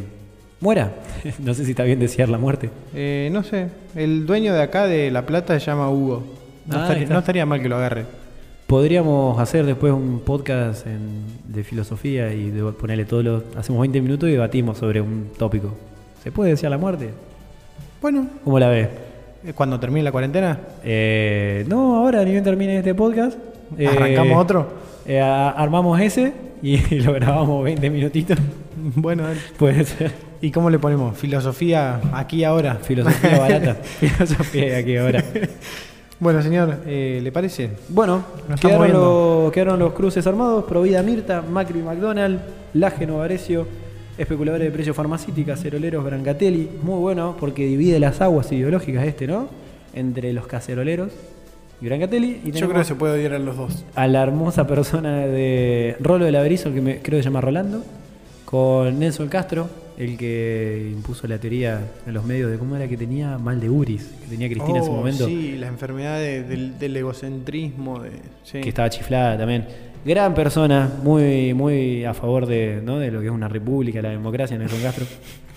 muera. 0.59 0.91
no 1.39 1.53
sé 1.53 1.63
si 1.65 1.71
está 1.71 1.83
bien 1.83 1.99
desear 1.99 2.29
la 2.29 2.37
muerte. 2.37 2.69
Eh, 2.95 3.29
no 3.31 3.43
sé, 3.43 3.67
el 3.95 4.25
dueño 4.25 4.53
de 4.53 4.61
acá 4.61 4.85
de 4.87 5.11
La 5.11 5.25
Plata 5.25 5.59
se 5.59 5.65
llama 5.65 5.89
Hugo. 5.89 6.23
No, 6.65 6.77
Ah, 6.77 6.81
estaría, 6.83 7.03
está. 7.03 7.13
no 7.13 7.19
estaría 7.19 7.45
mal 7.45 7.61
que 7.61 7.69
lo 7.69 7.77
agarre. 7.77 8.05
Podríamos 8.67 9.39
hacer 9.39 9.65
después 9.65 9.93
un 9.93 10.19
podcast 10.25 10.85
en- 10.87 11.23
de 11.47 11.63
filosofía 11.63 12.33
y 12.33 12.49
de- 12.51 12.71
ponerle 12.73 13.05
todos 13.05 13.23
los. 13.23 13.43
Hacemos 13.55 13.79
20 13.81 14.01
minutos 14.01 14.27
y 14.27 14.33
debatimos 14.33 14.77
sobre 14.77 14.99
un 14.99 15.29
tópico. 15.37 15.73
¿Se 16.21 16.31
puede 16.33 16.49
desear 16.51 16.71
la 16.71 16.77
muerte? 16.77 17.11
Bueno, 18.01 18.27
¿Cómo 18.43 18.59
la 18.59 18.67
ves? 18.67 18.89
eh, 19.45 19.53
cuando 19.55 19.79
termine 19.79 20.03
la 20.03 20.11
cuarentena, 20.11 20.59
Eh, 20.83 21.63
no, 21.69 21.95
ahora 21.95 22.23
ni 22.25 22.31
bien 22.31 22.43
termine 22.43 22.77
este 22.79 22.93
podcast. 22.93 23.37
eh, 23.77 23.87
¿Arrancamos 23.87 24.37
otro? 24.43 24.67
eh, 25.05 25.21
armamos 25.21 25.99
ese 26.01 26.33
y 26.61 26.77
lo 26.99 27.13
grabamos 27.13 27.63
20 27.63 27.89
minutitos. 27.89 28.37
bueno. 28.95 29.23
Puede 29.57 29.85
ser. 29.85 30.11
¿Y 30.41 30.51
cómo 30.51 30.69
le 30.69 30.79
ponemos? 30.79 31.17
Filosofía 31.17 31.99
aquí 32.13 32.43
ahora. 32.43 32.75
Filosofía 32.75 33.37
barata. 33.39 33.75
Filosofía 33.75 34.77
aquí 34.77 34.97
ahora. 34.97 35.23
Bueno, 36.19 36.41
señor, 36.41 36.79
eh, 36.87 37.19
¿le 37.21 37.31
parece? 37.31 37.69
Bueno, 37.89 38.23
quedaron 38.59 38.91
los, 38.91 39.51
quedaron 39.51 39.77
los 39.77 39.93
cruces 39.93 40.25
armados, 40.25 40.63
Provida 40.65 41.03
Mirta, 41.03 41.43
Macri 41.43 41.79
McDonald, 41.79 42.39
Laje 42.73 43.05
Novarecio, 43.05 43.67
especuladores 44.17 44.65
de 44.65 44.71
precios 44.71 44.95
farmacéuticas, 44.95 45.61
ceroleros 45.61 46.03
Brancatelli. 46.03 46.69
Muy 46.81 46.99
bueno 46.99 47.37
porque 47.39 47.67
divide 47.67 47.99
las 47.99 48.19
aguas 48.19 48.51
ideológicas 48.51 49.05
este, 49.05 49.27
¿no? 49.27 49.47
Entre 49.93 50.33
los 50.33 50.47
caceroleros 50.47 51.11
y 51.81 51.85
Brancatelli. 51.85 52.41
Y 52.45 52.51
Yo 52.51 52.67
creo 52.67 52.81
que 52.81 52.85
se 52.87 52.95
puede 52.95 53.13
odiar 53.13 53.33
a 53.33 53.39
los 53.39 53.55
dos. 53.55 53.85
a 53.93 54.07
la 54.07 54.23
hermosa 54.23 54.65
persona 54.65 55.27
de 55.27 55.97
Rolo 55.99 56.25
del 56.25 56.35
Averizo, 56.35 56.73
que 56.73 56.81
me, 56.81 56.97
creo 56.99 57.19
que 57.19 57.23
se 57.23 57.29
llama 57.29 57.41
Rolando, 57.41 57.83
con 58.45 58.97
Nelson 58.97 59.27
Castro, 59.27 59.69
el 59.97 60.15
que 60.17 60.89
impuso 60.93 61.27
la 61.27 61.39
teoría 61.39 61.81
en 62.05 62.13
los 62.13 62.23
medios 62.23 62.51
de 62.51 62.57
cómo 62.57 62.75
era 62.75 62.87
que 62.87 62.95
tenía 62.97 63.37
mal 63.39 63.59
de 63.59 63.69
Uris, 63.69 64.03
que 64.21 64.27
tenía 64.27 64.47
Cristina 64.47 64.77
en 64.77 64.81
ese 64.83 64.91
Oh, 64.91 64.95
momento. 64.95 65.25
Sí, 65.25 65.55
la 65.57 65.67
enfermedad 65.67 66.19
de- 66.19 66.43
del, 66.43 66.77
del 66.77 66.95
egocentrismo. 66.97 67.99
De, 68.03 68.11
sí. 68.43 68.61
que 68.61 68.69
estaba 68.69 68.89
chiflada 68.89 69.37
también. 69.37 69.65
Gran 70.05 70.33
persona, 70.35 70.89
muy, 71.03 71.53
muy 71.53 72.05
a 72.05 72.13
favor 72.13 72.45
de, 72.45 72.79
¿no? 72.83 72.99
de 72.99 73.11
lo 73.11 73.19
que 73.19 73.25
es 73.25 73.31
una 73.31 73.47
república, 73.47 74.01
la 74.01 74.09
democracia, 74.09 74.57
Nelson 74.57 74.81
Castro. 74.81 75.05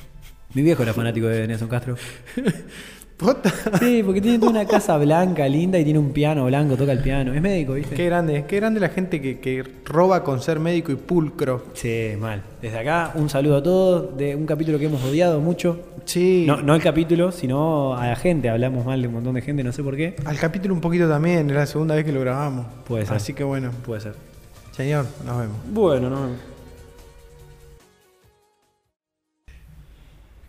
Mi 0.55 0.63
viejo 0.63 0.83
era 0.83 0.93
fanático 0.95 1.27
de 1.29 1.47
Nelson 1.47 1.69
Castro. 1.69 1.97
Pota. 3.21 3.53
Sí, 3.79 4.03
porque 4.03 4.23
tiene 4.23 4.39
toda 4.39 4.51
una 4.51 4.65
casa 4.65 4.97
blanca, 4.97 5.47
linda, 5.47 5.79
y 5.79 5.85
tiene 5.85 5.99
un 5.99 6.11
piano 6.11 6.47
blanco, 6.47 6.75
toca 6.75 6.93
el 6.93 7.03
piano. 7.03 7.35
Es 7.35 7.43
médico, 7.43 7.75
¿viste? 7.75 7.95
Qué 7.95 8.07
grande, 8.07 8.47
qué 8.49 8.57
grande 8.57 8.81
la 8.81 8.89
gente 8.89 9.21
que, 9.21 9.39
que 9.41 9.63
roba 9.85 10.25
con 10.25 10.41
ser 10.41 10.59
médico 10.59 10.91
y 10.91 10.97
pulcro. 10.97 11.67
Sí, 11.75 12.13
mal. 12.19 12.43
Desde 12.63 12.79
acá, 12.79 13.13
un 13.15 13.29
saludo 13.29 13.57
a 13.57 13.63
todos 13.63 14.17
de 14.17 14.35
un 14.35 14.47
capítulo 14.47 14.79
que 14.79 14.87
hemos 14.87 15.05
odiado 15.05 15.39
mucho. 15.41 15.81
Sí. 16.07 16.45
No, 16.47 16.63
no 16.63 16.75
el 16.75 16.83
capítulo, 16.83 17.31
sino 17.31 17.95
a 17.95 18.07
la 18.07 18.17
gente. 18.17 18.49
Hablamos 18.49 18.87
mal 18.87 19.03
de 19.03 19.09
un 19.09 19.15
montón 19.15 19.35
de 19.35 19.43
gente, 19.43 19.63
no 19.63 19.73
sé 19.73 19.83
por 19.83 19.97
qué. 19.97 20.17
Al 20.25 20.39
capítulo 20.39 20.73
un 20.73 20.81
poquito 20.81 21.07
también, 21.07 21.51
era 21.51 21.61
la 21.61 21.67
segunda 21.67 21.95
vez 21.95 22.07
que 22.07 22.13
lo 22.13 22.21
grabamos. 22.21 22.67
Puede 22.89 23.05
ser. 23.05 23.17
Así 23.17 23.35
que 23.35 23.45
bueno. 23.45 23.71
Puede 23.85 24.01
ser. 24.01 24.15
Señor, 24.73 25.05
nos 25.27 25.39
vemos. 25.39 25.57
Bueno, 25.71 26.09
no. 26.09 26.29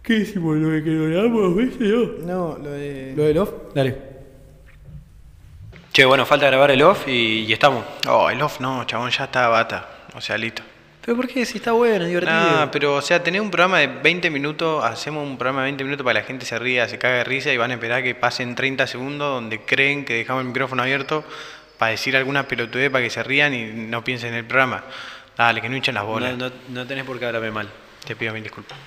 ¿Qué 0.03 0.15
hicimos? 0.15 0.57
¿Lo 0.57 0.69
de 0.69 0.83
que 0.83 0.89
lo 0.89 1.09
grabamos, 1.09 1.55
viste 1.55 1.87
yo? 1.87 2.15
No, 2.25 2.57
lo 2.57 2.71
de. 2.71 3.13
¿Lo 3.15 3.23
del 3.23 3.37
off? 3.37 3.51
Dale. 3.75 3.97
Che, 5.93 6.05
bueno, 6.05 6.25
falta 6.25 6.47
grabar 6.47 6.71
el 6.71 6.81
off 6.81 7.07
y, 7.07 7.45
y 7.45 7.53
estamos. 7.53 7.83
Oh, 8.07 8.29
el 8.29 8.41
off 8.41 8.59
no, 8.59 8.83
chabón, 8.85 9.11
ya 9.11 9.25
está 9.25 9.47
bata. 9.49 10.07
O 10.15 10.21
sea, 10.21 10.37
listo. 10.37 10.63
¿Pero 11.03 11.17
por 11.17 11.27
qué? 11.27 11.45
Si 11.45 11.57
está 11.57 11.71
bueno, 11.71 12.05
es 12.05 12.09
divertido. 12.09 12.33
Nah, 12.33 12.67
pero 12.71 12.95
o 12.95 13.01
sea, 13.01 13.23
tener 13.23 13.41
un 13.41 13.51
programa 13.51 13.79
de 13.79 13.87
20 13.87 14.29
minutos, 14.29 14.83
hacemos 14.83 15.27
un 15.27 15.37
programa 15.37 15.61
de 15.61 15.65
20 15.65 15.83
minutos 15.83 16.03
para 16.03 16.19
que 16.19 16.23
la 16.23 16.27
gente 16.27 16.45
se 16.45 16.59
ría, 16.59 16.87
se 16.87 16.97
cague 16.99 17.17
de 17.17 17.23
risa 17.23 17.51
y 17.51 17.57
van 17.57 17.71
a 17.71 17.73
esperar 17.75 18.03
que 18.03 18.13
pasen 18.13 18.55
30 18.55 18.87
segundos 18.87 19.33
donde 19.33 19.61
creen 19.61 20.05
que 20.05 20.13
dejamos 20.13 20.41
el 20.41 20.47
micrófono 20.47 20.83
abierto 20.83 21.23
para 21.77 21.91
decir 21.91 22.15
alguna 22.15 22.47
pelotudez 22.47 22.91
para 22.91 23.03
que 23.03 23.09
se 23.09 23.23
rían 23.23 23.53
y 23.53 23.65
no 23.65 24.03
piensen 24.03 24.29
en 24.29 24.35
el 24.35 24.45
programa. 24.45 24.83
Dale, 25.35 25.61
que 25.61 25.69
no 25.69 25.75
hinchen 25.75 25.95
las 25.95 26.05
bolas. 26.05 26.37
no, 26.37 26.49
no, 26.49 26.55
no 26.69 26.87
tenés 26.87 27.03
por 27.03 27.17
qué 27.17 27.25
hablarme 27.25 27.49
mal. 27.49 27.69
Te 28.05 28.15
pido 28.15 28.33
mil 28.33 28.43
disculpas. 28.43 28.77